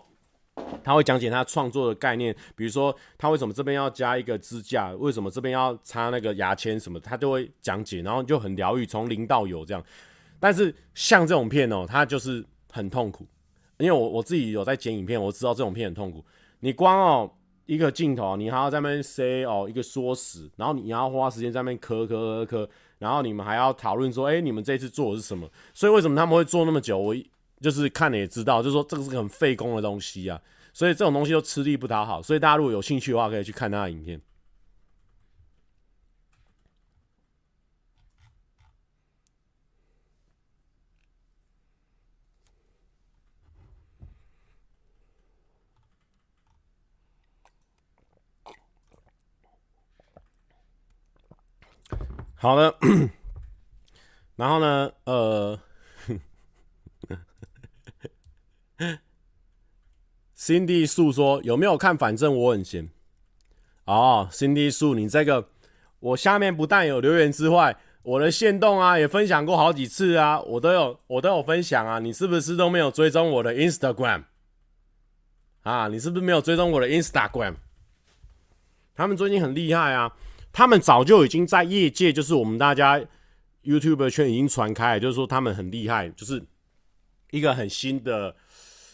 [0.82, 9.80] 他会讲解他创作的概念，比如说他为什么这边要加一个支架，为什么这边要插那个牙签什么，他就会讲解，然后就很疗愈，从零到有这样。
[10.40, 13.24] 但是像这种片哦，他就是很痛苦。
[13.82, 16.24] 因为我我自己有在剪影片，我知道这种片很痛苦。
[16.60, 17.28] 你光哦
[17.66, 25.48] 一个镜头，你还要在那边塞哦一个缩死，然后你要花时间在那边磕磕磕磕，然后你们还要讨论说，哎，你们这次做的是什么？
[25.74, 26.96] 所以为什么他们会做那么久？
[26.96, 27.12] 我
[27.60, 30.40] 就是看了也知道，就是说这个是很费工的东西啊。
[30.72, 32.22] 所以这种东西都吃力不讨好。
[32.22, 34.20] 所以大家如果有兴趣的话，可以去看他的影片。
[52.42, 52.74] 好的，
[54.34, 55.56] 然后呢，呃，
[60.36, 61.96] Cindy 素说有没有看？
[61.96, 62.90] 反正我很闲。
[63.84, 65.50] 哦，Cindy 素，你这个
[66.00, 74.24] 我下面不但有留言之外，我的限动啊也分享过好几次啊，我都有我都有分享啊，你是不是都没有追踪我的 Instagram？
[75.62, 77.54] 啊，你是不是没有追踪我的 Instagram？
[78.96, 80.16] 他们最近很厉害啊。
[80.52, 83.00] 他们早就已经在业界，就是我们大家
[83.64, 86.44] YouTube 圈已经传开，就是说他们很厉害，就是
[87.30, 88.36] 一个很新的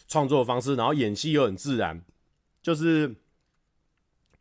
[0.07, 2.01] 创作方式，然后演戏又很自然，
[2.63, 3.13] 就是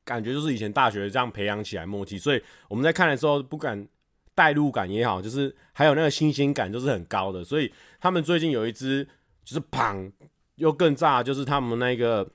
[0.04, 3.88] 感觉就是以前大学这样培养起来默契，所以我们在看的时候，不敢
[4.36, 7.44] 代入感也好，就是还有那个新鲜感，就是很高的。
[7.44, 9.04] 所以他们最近有一支
[9.44, 10.12] 就是砰
[10.56, 12.30] 又更炸，就是他们那个。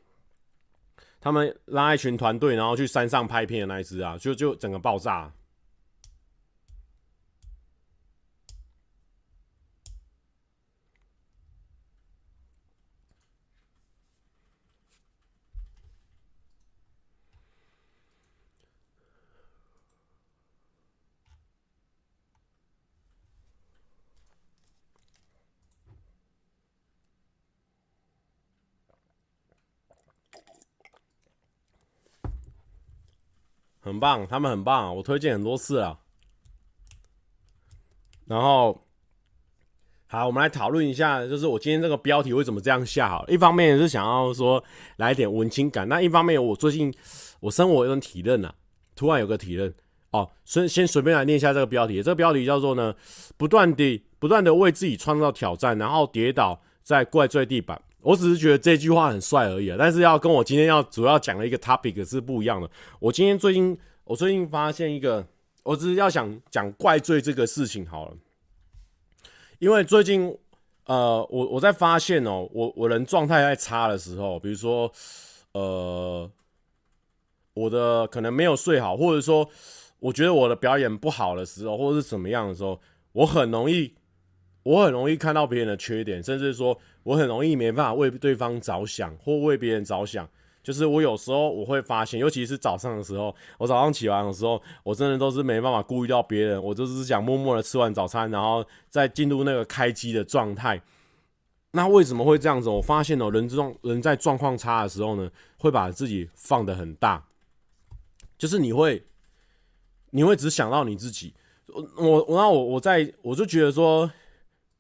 [1.22, 5.32] 他们拉一群团队，然后去山上拍片的那一只啊，就就整个爆炸。
[33.84, 35.98] 很棒，他们很棒，我推荐很多次了。
[38.26, 38.86] 然后，
[40.06, 43.08] 好，我们来讨论一下，就是我今天这个标题为什么这样下？
[43.08, 44.62] 好，一方面是想要说
[44.98, 46.94] 来一点温情感，那一方面我最近
[47.40, 48.54] 我生活有点体认啊，
[48.94, 49.74] 突然有个体认
[50.12, 52.94] 哦，先先随便来念一下这个标题，这个标题叫做呢，
[53.36, 57.82] 不断的不断的为自己创造挑战，然后跌倒在怪罪地板。
[58.02, 62.68] 我只是觉得这句话很帅而已啊，但是要跟我今天要主要讲的一个 topic 是不一样的。
[62.98, 65.24] 我今天最近，我最近发现一个，
[65.62, 68.16] 我只是要想讲怪罪这个事情好了，
[69.60, 70.36] 因为最近，
[70.86, 74.90] 呃，我我在发现哦，我我人状态在差的时候，比如说，
[75.52, 76.28] 呃，
[77.54, 79.48] 我的可能没有睡好，或者说
[80.00, 82.80] 我觉得我的表演不好的时候，或者是怎么样的时候，
[83.12, 83.94] 我很容易。
[84.64, 90.28] 我很容易看到别人的缺点，甚至说我很容易没办法为对方着想或为别人着想。
[90.62, 100.80] 就是我有时候我会发现，尤其是早上的时候，我早上起来的时候，我真的都是没办法顾虑到别人，我就是想默默的吃完早餐，然后再进入那个开机的状态。
[101.72, 102.68] 那为什么会这样子？
[102.68, 107.24] 我发现哦，人状人在状况差的时候呢，会把自己放得很大，
[108.38, 109.04] 就是你会
[110.10, 111.34] 你会只想到你自己。
[111.66, 114.08] 我我那我我在我就觉得说。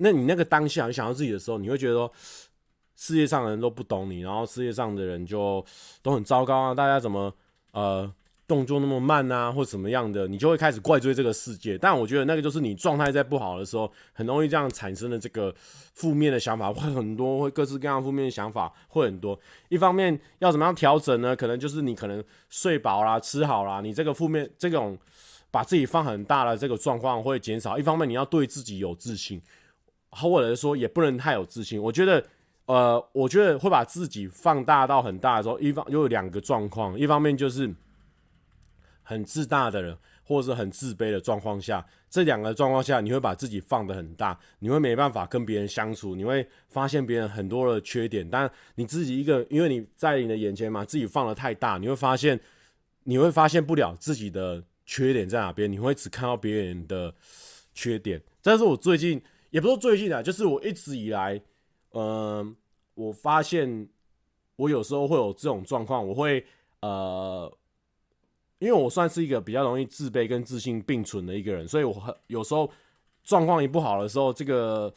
[0.02, 2.12] 那你那个当下你想到自己的时候，你会觉得说
[2.96, 5.64] 世界上的人都不懂你，然后世界上的人就
[6.02, 6.74] 都很糟糕啊！
[6.74, 7.32] 大家怎么
[7.72, 8.12] 呃
[8.46, 11.78] 动作那么慢啊，或怎么样的，你就会开始怪罪这个世界。
[11.78, 15.54] 但我觉得那个就是你状态在不好的时候，很容易这样产生的这个
[15.94, 19.38] 负面的想法会很多，会各式各样负面的想法会很多。
[19.68, 21.34] 一方面要怎么样调整呢？
[21.34, 24.98] 可能就是你可能睡饱啦，吃好啦，你这个负面这种
[25.50, 27.78] 把自己放很大的这个状况会减少。
[27.78, 29.40] 一方面你要对自己有自信，
[30.12, 31.82] 或者说也不能太有自信。
[31.82, 32.24] 我觉得，
[32.66, 37.74] 呃，我觉得会把自己放大到很大的时候，一方又有两个状况，一方面就是
[39.02, 39.98] 很自大的人。
[40.24, 52.38] 或者是很自卑的状况下，这两个状况下，你会把自己放得很大，你会没办法跟别人相处，你会发现别人很多的缺点，但你自己一个，因为你在你的眼前嘛，自己放得太大，你会发现，
[53.02, 57.12] 你会发现不了自己的缺点在哪边，你会只看到别人的
[57.74, 58.22] 缺点。
[58.42, 59.20] 但是我最近，
[59.52, 61.40] 也不是最近啊，就是我一直以来，
[61.92, 62.56] 嗯、呃，
[62.94, 63.88] 我发现
[64.56, 66.44] 我有时候会有这种状况，我会
[66.80, 67.56] 呃。
[68.58, 72.70] 因为我算是一个比较容易自卑跟自信并存的一个人，所以我很有时候
[73.24, 74.94] 状况一不好的时候，这个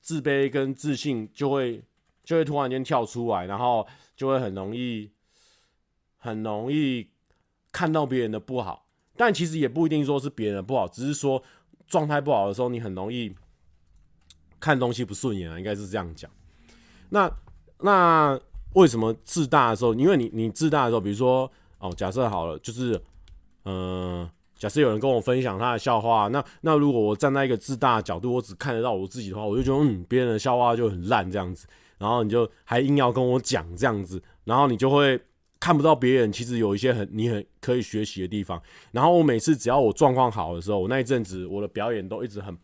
[0.00, 1.80] 自卑跟自信就会
[2.24, 3.86] 就会突然间跳出来，然后
[4.16, 5.08] 就会很容易
[6.16, 7.08] 很容易
[7.70, 8.84] 看到别人的不好，
[9.16, 11.40] 但其实也不一定说是别人的不好，只是说
[11.86, 13.32] 状态不好的时候，你很容易
[14.64, 16.30] 看东西不顺眼啊，应该是这样讲。
[17.10, 17.30] 那
[17.80, 18.40] 那
[18.72, 19.92] 为什么自大的时候？
[19.94, 21.50] 因为你你自大的时候，比如说。
[21.80, 22.94] 哦，假设好了，就是，
[23.66, 23.74] 嗯、
[24.22, 31.66] 呃，假设有人跟我分享他的笑话，那那如果我站在一个自大的角度，我只看得到我自己的话，我就觉得，嗯，别人的笑话就很烂这样子，
[31.98, 35.20] 然后你就还硬要跟我讲这样子，然后你就会
[35.60, 38.58] 看不到别人其实有一些很你很可以学习的地方。
[38.90, 42.56] 然后我每次只要我状况好的时候，我那一阵子我的表演都一直很，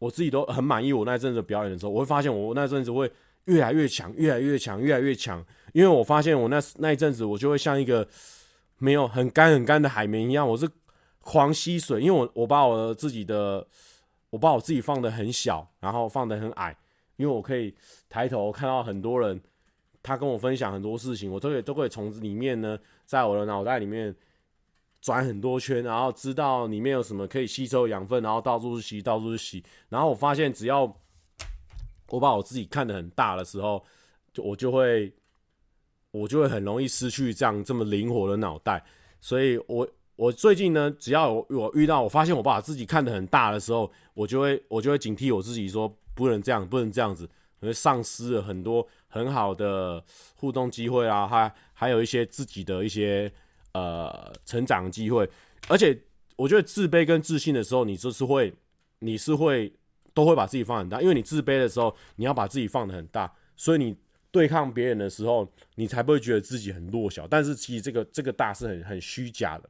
[0.00, 3.08] 我自己都很满意我那一阵子表演的时候，我会发现我那阵子会
[3.44, 5.44] 越来越强，越来越强，越来越强。
[5.72, 8.08] 因为我发现我那那一阵子，我就会像一个
[8.78, 10.68] 没有很干很干的海绵一样，我是
[11.20, 12.00] 狂吸水。
[12.00, 13.64] 因为我我把我自己的，
[14.30, 16.76] 我把我自己放的很小，然后放的很矮，
[17.16, 17.74] 因为我可以
[18.08, 19.40] 抬头看到很多人，
[20.02, 24.14] 他跟我分享很多事情，我都可以都可以从里面呢，在我的脑袋里面
[25.00, 29.64] 转很多圈，然后知道里面有什么可以吸收养分，然后到处去吸，到处去吸。
[29.88, 30.82] 然后我发现，只要
[32.08, 33.84] 我把我自己看得很大的时候，
[34.32, 35.12] 就我就会。
[36.12, 38.84] 我就会很容易失去这样这么灵活的脑袋，
[39.20, 47.22] 所以我我最近呢，只要我我遇到我发现我把自己看得很大的时候，我就会我就会警惕我自己说不能这样，不能这样子，
[47.60, 50.02] 因为丧失了很多很好的
[50.34, 53.32] 互动机会啊，还还有一些自己的一些
[53.72, 55.28] 呃成长机会，
[55.68, 55.98] 而且
[56.36, 58.54] 我觉得自卑跟自信的时候，你就是会
[59.00, 59.72] 你是会
[60.14, 63.96] 都会把自己放很大，因为你自卑的时候，你要把自己放得很大，所以你。
[64.32, 67.26] 对抗别人的时候，你才不会觉得自己很弱小。
[67.26, 69.68] 但是其实这个这个大是很很虚假的。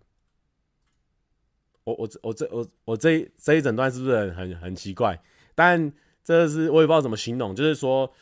[1.85, 5.19] 我我我这我我这这一整段是不是很很很奇怪？
[5.55, 5.91] 但
[6.23, 8.13] 这是我也不知道怎么形容，就是说，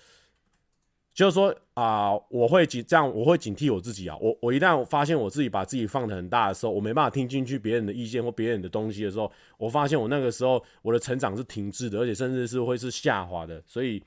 [1.18, 4.16] 就是说啊、我会警这样，我会警惕我自己啊。
[4.20, 13.60] 我我一旦发现我自己把自己放得很大的时候，我没办法听进去别人的意见或别人的东西的时候，我发现我那个时候我的成长是停滞的，而且甚至是会是下滑的。
[13.66, 14.00] 所以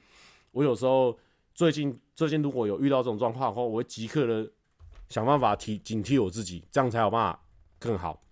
[0.51, 1.17] 我有时候。
[1.53, 4.49] 最近最近如果有遇到这种状况的话，我会即刻的
[5.09, 7.43] 想办法提警惕我自己，这样才有办法
[7.77, 8.23] 更好。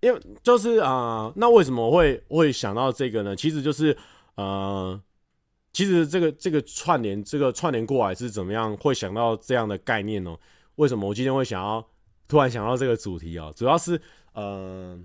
[0.00, 3.36] 因为就是啊、那为什么会会想到这个呢？
[3.36, 3.96] 其实就是
[4.36, 4.98] 呃，
[5.74, 10.34] 其实这个这个串联这个串联过来是怎么样会想到这样的概念呢？
[10.76, 11.86] 为什么我今天会想要
[12.26, 13.52] 突然想到这个主题啊？
[13.54, 14.00] 主要是
[14.32, 14.98] 呃。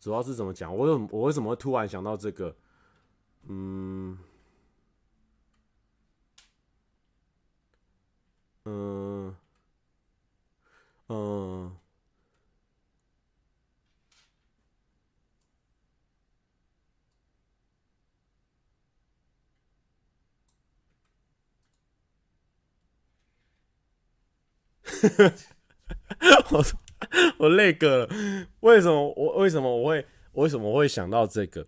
[0.00, 0.74] 主要是怎么讲？
[0.74, 2.54] 我为我为什么会突然想到这个？
[3.48, 4.16] 嗯
[26.50, 26.64] 我。
[27.38, 28.08] 我累个，
[28.58, 31.64] 为什么我为什么我会为什么会想到这个？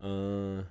[0.00, 0.66] 嗯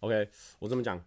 [0.00, 0.98] ，OK，我这么讲，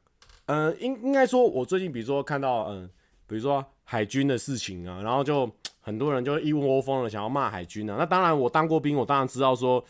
[0.45, 2.87] 嗯，应应该说，我最近比如说看到嗯，
[3.25, 7.95] 比如说海军的事情啊，然后就很多人就一窝蜂的想要骂海军啊。
[7.97, 9.83] 那当然，我当过兵，我当然知道说，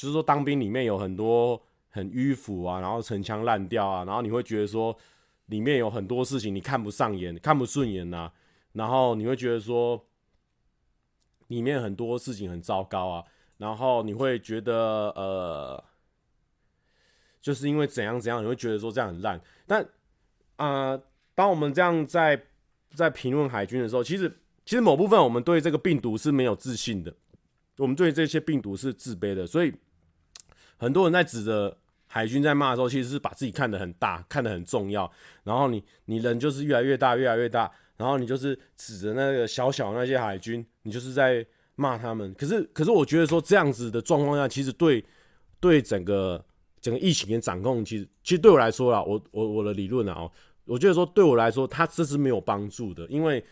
[0.00, 1.60] 就是说当兵里面有很多。
[1.92, 4.96] 很迂腐啊，然后陈腔滥调啊，然后你会觉得说
[5.46, 8.32] 里面有很多事情你看不上眼、看不顺眼呐、啊，
[8.74, 10.06] 然后你会觉得说
[11.48, 13.24] 里面很多事情很糟糕啊，
[13.56, 15.82] 然后你会觉得呃，
[17.40, 19.40] 就是因为怎样怎样，你会觉得说这样很烂。
[19.66, 19.84] 但
[20.58, 20.96] 啊、
[21.34, 22.40] 当我们这样在
[22.94, 24.32] 在评论海军的时候，其实
[24.64, 27.12] 其实某部分我们对这个病毒是没有自信的，
[27.78, 29.74] 我们对这些病毒是自卑的，所以。
[30.80, 31.76] 很多人在指着
[32.06, 35.08] 海军在骂的时候，其实是把自己看得很大，看得很重要。
[35.44, 42.32] 然后你你人就是越来越大，越来越大，然后你就是指着那个小小的那些海军，你就是在骂他们。
[42.32, 45.04] 可是可是我觉得说这样子的状况下，其实对
[45.60, 46.42] 对整个
[46.80, 50.26] 整个疫情的掌控，其实其实对我来说啦，我我我的理论啊，
[50.64, 53.44] 我觉得说对我来说，它这是没有帮助的，因为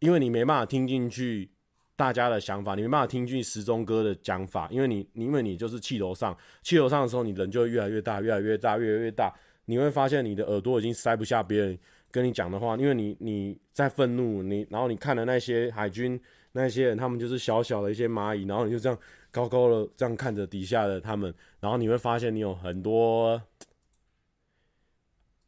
[0.00, 1.50] 因为你没办法听进去。
[1.98, 9.34] 大家的想法，你没办法听进时钟哥的讲法，因为你，因为你就是气头上，气头上的时候，你人就会越来越大，越来越大，越来越大。
[9.64, 11.76] 你会发现你的耳朵已经塞不下别人
[12.12, 16.20] 跟你讲的话，因为你你在愤怒，你然后你看的那些海军
[16.52, 18.96] 那些人，他们就是小小的一些蚂蚁，然后你就这样
[19.32, 23.42] 高高的这样看着底下的他们，然后你会发现你有很多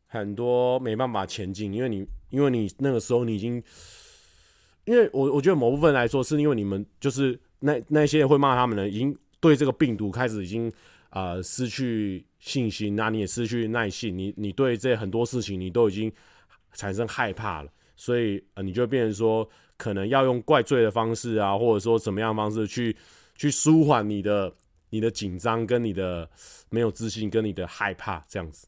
[0.08, 3.62] 很多没办法前进，因为你因为你那个时候你已经。
[4.90, 10.70] 因为我我觉得某部分来说，是因为你们就是那那些会骂他们的，已经对这个病毒开始已经
[11.10, 16.12] 啊、失去信心，那你也失去耐性，你你对这很多事情你都已经
[16.72, 22.96] 产生害怕了，所以呃你就变成说，可能要用怪罪的方式啊，或者说怎么样方式去
[23.36, 24.52] 去舒缓你的
[24.90, 26.28] 你的紧张跟你的
[26.68, 28.66] 没有自信跟你的害怕这样子。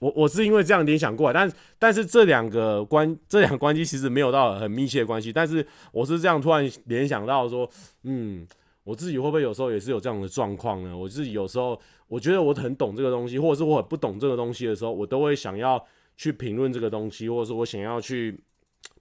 [0.00, 7.68] 我我是因为这样联想过来，但但是这两个关这两个关系其实没有到很密切的关系，但是我是这样突然联想到说，
[8.04, 8.46] 嗯，
[8.82, 10.96] 我自己会不会有时候也是有这样的状况呢？
[10.96, 11.78] 我自己有时候
[12.08, 15.82] 我觉得我很懂这个东西，或者是我很不懂这个东西的时候，我都会想要
[16.16, 18.40] 去评论这个东西，或者是我想要去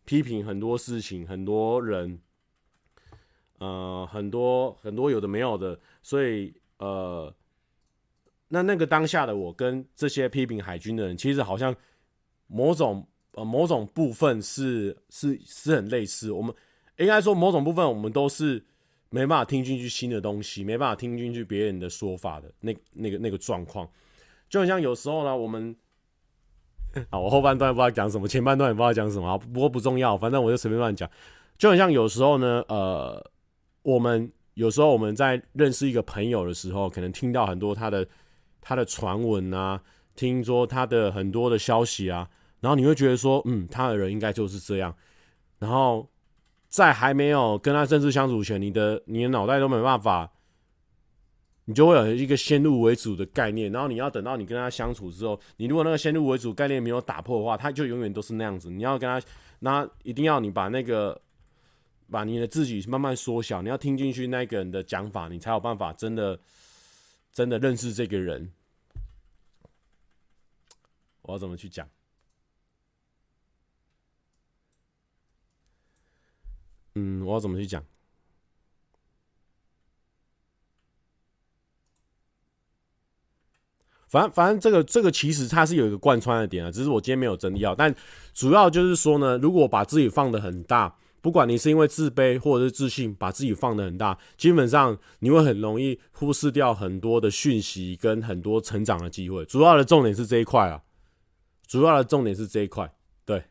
[0.03, 2.19] 批评很多事情、很多人，
[3.59, 7.33] 呃，很多很多有的没有的，所以呃。
[8.51, 11.75] 那那个当下的我跟这些批评海军的人，其实好像
[12.47, 16.31] 某种呃某种部分是是是很类似。
[16.31, 16.53] 我们
[16.97, 18.65] 应该说某种部分，我们都是
[19.11, 23.87] 没办法听进去新的东西，没办法听进去别人的说法的那那个那个状况。
[24.49, 25.75] 就很像有时候呢，我们
[27.11, 31.07] 啊，我后半段不知道讲什么，前半段也不知道讲什么，不过不重要，反正我就随便乱讲。
[31.55, 33.23] 就很像有时候呢，呃，
[33.83, 38.07] 我们有时候我们在认识一个朋友的时候，可能听到很多他的。
[38.61, 39.81] 他的传闻啊，
[40.15, 42.29] 听说他的很多的消息啊，
[42.59, 44.93] 然后你会觉得说，嗯，他的人应该就是这样。
[45.59, 46.09] 然后
[46.67, 50.29] 在还没有跟他正式相处前，你的你的脑袋都没办法，
[51.65, 53.71] 你就会有一个先入为主的概念。
[53.71, 58.69] 然后你要等到你跟他相处之后，你如果那个先入为主概念没有打破的话，他就永远都是那样子。
[58.69, 59.25] 你要跟他，
[59.59, 61.19] 那一定要你把那个
[62.11, 66.39] 把你的自己慢慢缩小，你要听进去那个人的讲法，你才有办法真的。
[67.39, 68.51] 真的认识这个人，
[71.21, 71.87] 我要怎么去讲？
[76.95, 77.81] 嗯，我要怎么去讲？
[84.09, 87.73] 反正反正这个这个其实它是有一个贯穿的点啊，只是我今天没有整理好。
[87.73, 87.95] 但
[88.33, 90.97] 主要就是说呢，如果把自己放的很大。
[91.21, 99.43] 不管你是因为自卑或者是自信，把自己放得很大，基本上你会很容易忽视掉很多的讯息跟很多成长的机会。
[99.45, 100.81] 主要的重点是这一块啊，
[101.67, 102.93] 主要的重点是这一块。
[103.25, 103.43] 对，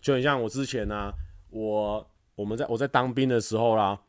[0.00, 1.12] 就很像我之前呢、
[1.50, 4.00] 我我们在我在当兵的时候啦，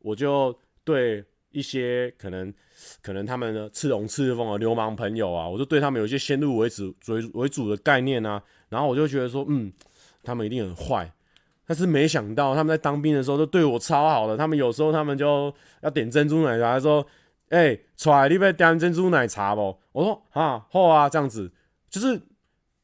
[0.00, 2.52] 我就对一些可能
[3.00, 9.72] 可能他们的刺龙刺凤的流氓朋友啊，我就对他们有一些先入为主为为主的概念啊，然后我就觉得说，嗯，
[10.22, 11.12] 他们一定很坏。
[11.68, 17.06] 但是没想到他们在当兵的时候都对我超好的，他们有时候他们就要点珍珠奶茶，说
[17.50, 21.52] ：“哎、出来你不要点珍珠奶茶不？”我说：“啊，好啊，这样子。”
[21.90, 22.18] 就是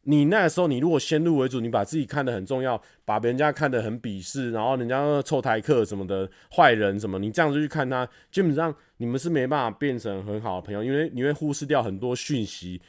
[0.02, 12.82] 你那时候，你如果先入为主，你把自己看得很重要，把别人家看得很鄙视，然后人家臭台客什么的坏人什么，你这样子去看他，基本上你们是没办法变成很好的朋友，因为你会忽视掉很多讯息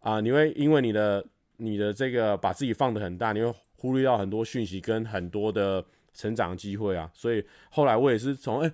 [0.00, 1.24] 啊，你会因为你的
[1.56, 3.50] 你的这个把自己放得很大，你会。
[3.80, 8.70] 忽略掉很多讯息跟很多的成长机会啊，所以后来我也是从哎、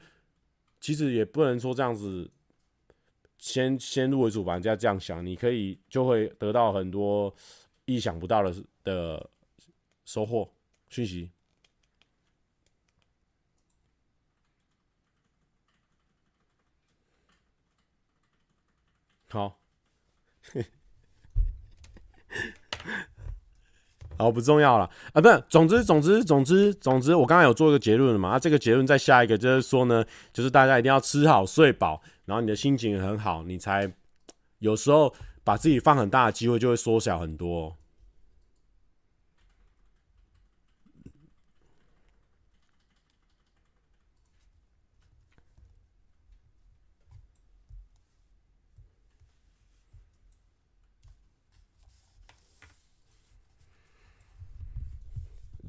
[0.81, 2.29] 其实也不能说这样子
[3.39, 7.33] 先先入为主，吧人家这样想，你可以就会得到很多
[7.85, 9.31] 意想不到的的
[10.05, 10.53] 收获
[10.89, 11.31] 讯息。
[19.29, 19.61] 好。
[24.19, 25.21] 好，不重要了啊！
[25.21, 28.31] 不是，总之，总之，总之，总之，我刚才有做一个结论了嘛？
[28.31, 33.91] 啊，这个结论再下一个就是说呢，就是大家一定要吃好睡饱，然后你的心情很好，你才
[34.61, 35.13] 有时候
[35.45, 37.77] 把自己放很大的机会就会缩小很多。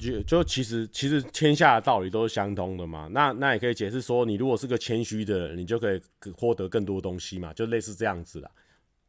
[0.07, 3.09] 就就其实其实天下的道理都是相通的嘛。
[3.11, 6.01] 那那也可以解释说，你如果是个谦虚的人，你就可以
[6.37, 8.49] 获得更多东西嘛，就类似这样子啦。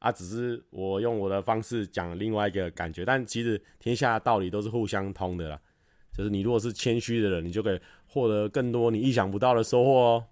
[0.01, 5.61] 啊，只是我用我的方式讲另外一个感觉，但其实天下的道理都是互相通的啦。
[6.13, 10.25] 就是你如果是谦虚的人，你就可以获得更多你意想不到的收获哦。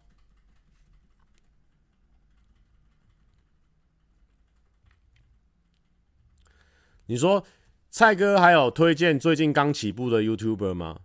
[7.06, 7.44] 你说
[7.90, 10.98] 蔡哥还有推荐最近刚起步的 YouTuber 吗？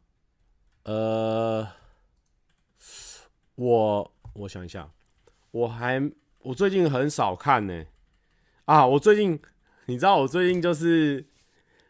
[0.84, 1.68] 呃，
[3.56, 4.92] 我我想一下，
[5.52, 7.86] 我还我最近很少看呢。
[8.66, 9.40] 啊，我最近
[9.86, 11.26] 你知道我最近就是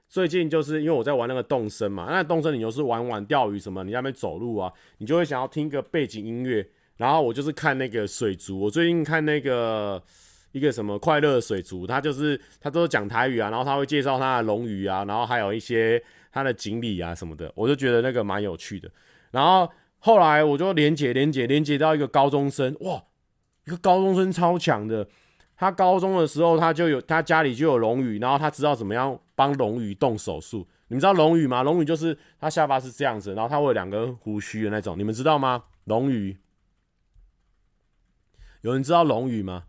[0.07, 10.03] 最近就是因为我在玩那个动森嘛，那动森你就是玩玩钓鱼什么，你那边走路啊，你就会想要听个背景音乐，然后我就是看那个水族，我最近看那个。
[10.51, 18.91] 一个什么快乐水族，他就是他都是讲台语啊，然后他会介绍他的龙鱼啊，然后还有一些他的锦鲤啊什么的，我就觉得那个蛮有趣的。
[19.31, 23.03] 然后后来我就连接连接连接到一个高中生，哇，
[23.65, 25.07] 一个高中生超强的，
[25.55, 30.67] 他高中的时候他就有他家里就有龙鱼，然后他知道怎么样帮龙鱼动手术。
[30.87, 31.63] 你们知道龙鱼吗？
[31.63, 35.63] 龙鱼就是他下巴是这样子，然后他会有两根胡须的那种，你们知道吗？
[35.85, 36.37] 龙鱼，
[38.59, 39.63] 有人知道龙鱼吗？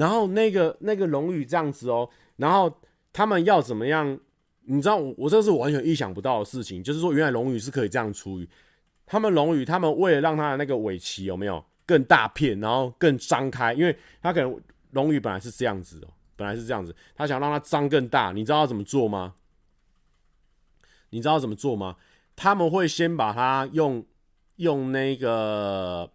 [0.00, 2.74] 然后那个那个龙鱼这样子哦，然后
[3.12, 4.18] 他们要怎么样？
[4.62, 8.48] 你知道我我这是完全意想不到的事情，就是说原来龙鱼是可以这样处理。
[9.04, 14.58] 他们龙鱼，他们为了让它的那个尾鳍有没有更大片，然后更张开，因为它可能
[14.92, 19.34] 龙鱼本来是这样子哦，本来是这样子，他想让它张更大，你知道要怎么做吗？
[21.10, 21.96] 你知道怎么做吗？
[22.36, 24.02] 他们会先把它用
[24.56, 26.10] 用那个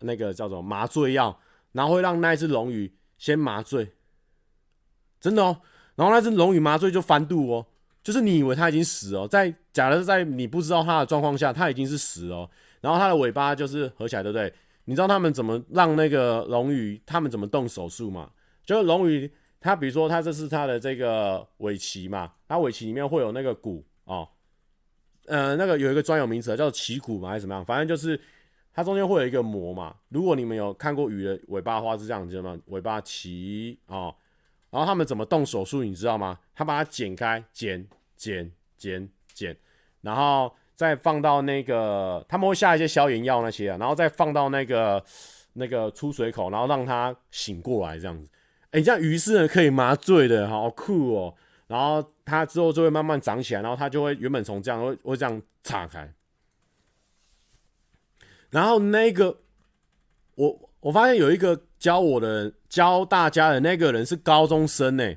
[0.00, 1.40] 那个叫做麻醉药。
[1.72, 3.92] 然后会让那只龙鱼先麻醉，
[5.20, 5.60] 真的哦。
[5.94, 7.66] 然后那只龙鱼麻醉就翻肚哦，
[8.02, 12.48] 就是你以为它已经死哦，在假的是在你不知道它的状况下，它已经是死哦。
[12.80, 14.52] 然后它的尾巴就是合起来，对不对？
[14.86, 18.30] 你知道他们怎么让那个龙鱼，他们怎么动手术吗？
[18.64, 24.26] 就是龙鱼，它比如说它这是它的这个尾鳍嘛，它尾鳍里面会有那个骨哦，
[25.26, 27.64] 呃，那个有一个专有名词叫做鳍骨嘛，还是怎么样？
[27.64, 28.20] 反正就是。
[28.72, 29.94] 它中间会有一个膜嘛？
[30.08, 32.58] 如果你们有看过鱼的尾巴的话，是这样子吗？
[32.66, 34.14] 尾巴鳍哦，
[34.70, 36.38] 然后他们怎么动手术，你知道吗？
[36.54, 39.56] 他把它剪开，剪剪剪剪，
[40.02, 45.02] 然后再放到那个，他们会下一些消炎药那些啊，然后再放到那个
[45.54, 48.28] 那个出水口，然后让它醒过来这样子。
[48.70, 51.34] 哎，这样鱼是可以麻醉的，好酷哦！
[51.66, 56.08] 然后它之后就会慢慢长起来，然后它就会原本从这样会会这样岔开。
[58.50, 59.38] 然后那个，
[60.34, 65.14] 我我发现有一个教我的，教大家的那个人是高中生呢，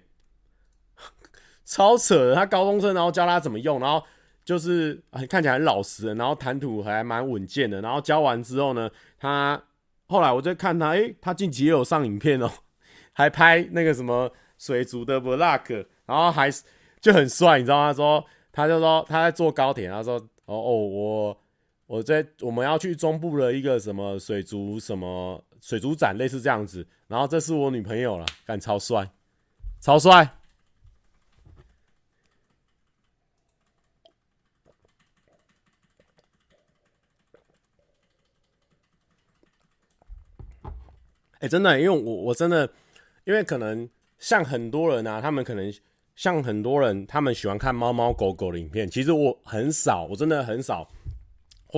[1.65, 2.35] 超扯的。
[2.35, 4.03] 他高中生，然后教他怎么用，然后
[4.45, 7.81] 就是看起来很老实，然后谈吐还蛮稳健的。
[7.81, 9.59] 然后教完之后呢，他
[10.07, 12.49] 后来我就看他，诶，他近期也有上影片哦，
[13.13, 16.51] 还拍那个什么水族的 vlog，然后还
[17.01, 17.87] 就很帅，你知道吗？
[17.87, 21.42] 他说他就说他在坐高铁，他说哦哦我。
[21.93, 26.83] 我在我们要去中部的一个什么水族什么水族展，类似这样子。
[27.07, 29.07] 然后这是我女朋友了，干超帅，
[29.79, 30.27] 超帅。
[41.41, 42.67] 哎，真的，因为我我真的，
[43.25, 43.87] 因为可能
[44.17, 45.71] 像很多人啊，他们可能
[46.15, 48.89] 像很多人，他们喜欢看猫猫狗狗的影片。
[48.89, 50.89] 其实我很少，我真的很少。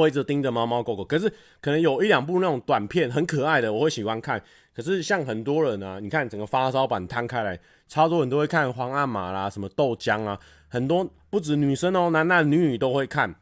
[0.02, 1.30] 会一直盯着猫猫狗狗，可是
[1.62, 4.41] 可能有一两部那种短片很可爱的，我会喜欢看。
[4.74, 10.38] 可是像很多人啊，你看整个发烧版摊开来，超多人都会看皇阿玛啦，什么豆浆啊，
[10.68, 13.34] 很多不止女生哦，男男女女都会看。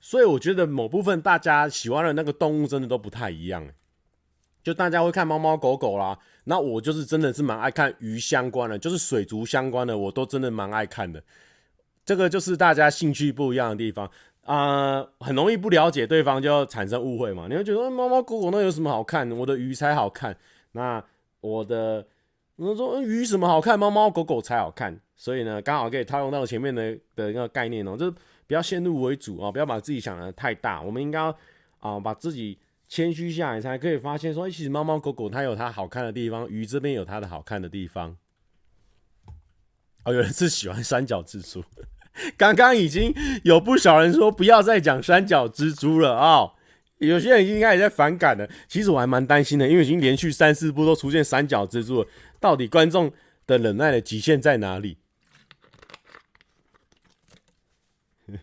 [0.00, 3.66] 所以我觉得某部分大家喜欢的那个动物真的都不太一样，
[4.62, 11.22] 就大家会看猫猫狗狗啦，那我就是真的是蛮爱看鱼相关的，就是水族相关的，我都真的蛮爱看的。
[12.04, 14.08] 这个就是大家兴趣不一样的地方。
[14.46, 17.48] 啊、很容易不了解对方就产生误会嘛。
[17.48, 19.30] 你会觉得猫猫狗狗那有什么好看？
[19.32, 20.36] 我的鱼才好看。
[20.72, 21.02] 那
[21.40, 22.06] 我的，
[22.54, 23.78] 我说鱼什么好看？
[23.78, 25.00] 猫猫狗狗才好看。
[25.16, 28.14] 所以呢，刚好可以套用到前面的的那个概念哦、就是
[28.46, 30.80] 不要先入为主啊、不要把自己想的太大。
[30.80, 31.20] 我们应该
[31.80, 38.16] 啊、把自己谦虚下来，才可以发现说，其实猫猫狗狗它有它好看的地方，鱼这边有它的好看的地方。
[40.04, 41.64] 哦，有人是喜欢三角蜘蛛。
[42.36, 43.14] 刚刚已经
[43.44, 46.52] 有不少人说不要再讲三角蜘蛛了啊、
[46.98, 48.48] 有些人应该也在反感了。
[48.68, 52.08] 其实我还蛮担心的，因为已经连续三四部都出现三角蜘蛛了，
[52.40, 53.12] 到底观众
[53.46, 54.98] 的忍耐的极限在哪里？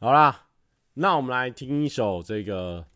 [0.00, 0.46] 好啦，
[0.94, 2.91] 那我们来听一首这个。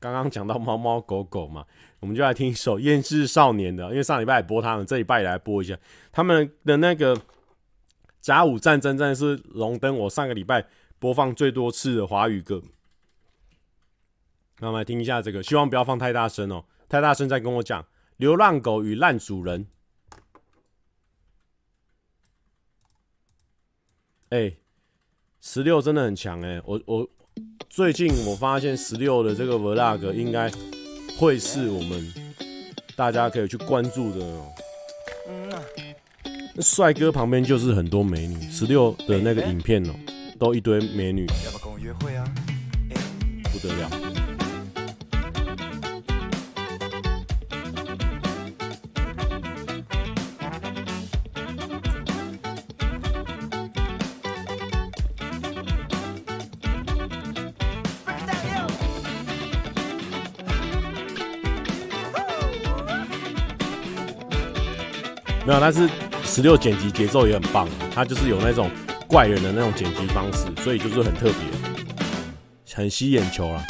[0.00, 1.66] 刚刚讲到猫猫狗狗嘛，
[1.98, 5.76] 我们就来听一首《厌世少年》的，因为上礼拜也播他们，这礼拜也来播一下
[6.12, 7.16] 他们的那个
[8.20, 10.64] 《甲午战争》，真的是荣登我上个礼拜
[11.00, 12.62] 播放最多次的华语歌。
[14.60, 17.82] 那我们来听一下这个，希望不要放太大声哦，太大声再跟我讲
[18.18, 19.64] 《流浪狗与烂主人》。
[24.28, 24.56] 哎，
[25.40, 27.10] 十六真的很强哎，我我。
[27.68, 30.50] 最近我发现十六的这个 vlog 应该
[31.16, 32.12] 会是我们
[32.96, 34.46] 大家可以去关注的哦。
[36.54, 39.94] 那帅哥旁边就是很多美女，十六的那个影片哦，
[40.38, 42.24] 都一堆美女，要不要跟我约会啊？
[43.52, 44.17] 不得了。
[65.48, 65.88] 没有，但是
[66.24, 68.70] 十六剪辑节奏也很棒，他就是有那种
[69.06, 73.64] 怪人的那种剪辑方式，所以就是很特别，很吸眼球啊。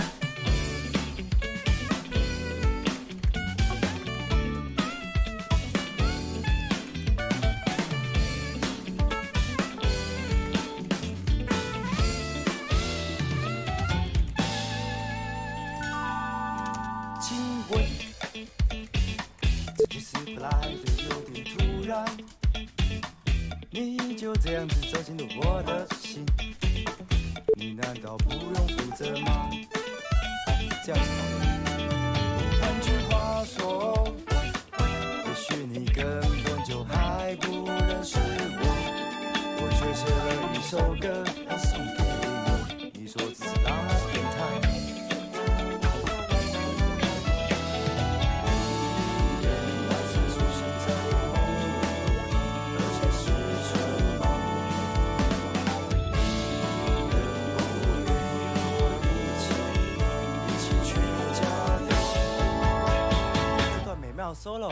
[64.41, 64.71] solo，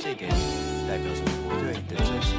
[0.00, 2.38] 献给你，代表着我对你的真心。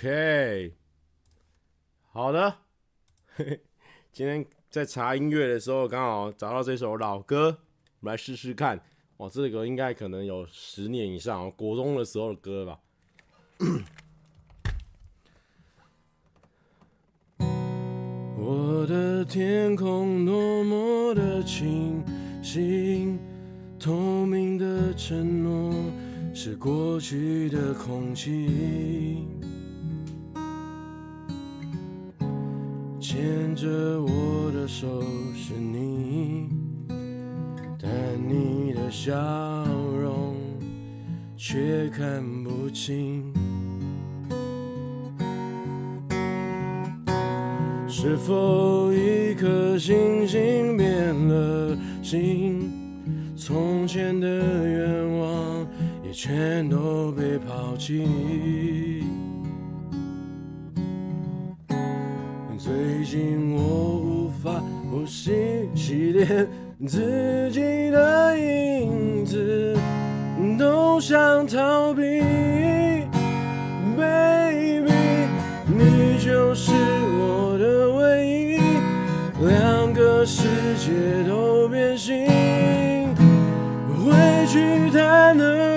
[0.00, 0.72] OK，
[2.10, 2.56] 好的。
[4.10, 7.58] 今天在查音乐的时候，刚好找到这首老歌，
[8.00, 8.80] 我们来试试看。
[9.18, 12.80] 哇，这个应该可能有十年以上，国中的时候的歌吧。
[18.38, 22.02] 我的天空多么的清
[22.42, 23.18] 新，
[23.78, 25.74] 透明的承诺
[26.34, 29.26] 是过去的空气，
[33.12, 33.66] 牵着
[34.00, 35.02] 我的手
[35.34, 36.48] 是你，
[37.76, 39.12] 但你的笑
[40.00, 40.36] 容
[41.36, 43.34] 却看不清。
[47.88, 52.70] 是否一颗星星变了心？
[53.34, 55.66] 从前的愿望
[56.04, 58.99] 也全都被抛弃。
[62.70, 65.32] 最近我无法呼吸，
[66.12, 66.46] 连
[66.86, 69.76] 自己的影子
[70.56, 72.22] 都想逃避。
[73.96, 74.92] Baby，
[75.66, 76.70] 你就是
[77.18, 78.60] 我的唯一。
[79.44, 80.46] 两个世
[80.78, 82.24] 界都变形，
[83.98, 84.12] 回
[84.46, 85.69] 去谈的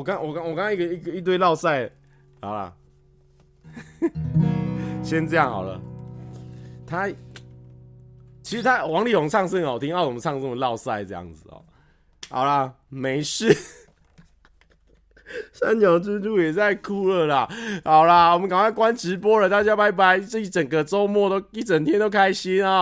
[0.00, 1.90] 我刚，我刚，我刚，一个一个一堆绕赛，
[2.40, 2.74] 好了，
[5.02, 5.78] 先这样好了。
[6.86, 7.06] 他
[8.42, 11.62] 其实他王力宏唱是很好听，奥我们唱这么绕赛这样子哦。
[12.30, 13.54] 好啦，没事。
[15.52, 17.48] 三角蜘蛛也在哭了啦。
[17.84, 20.18] 好啦，我们赶快关直播了，大家拜拜。
[20.18, 22.70] 这一整个周末都一整天都开心啊。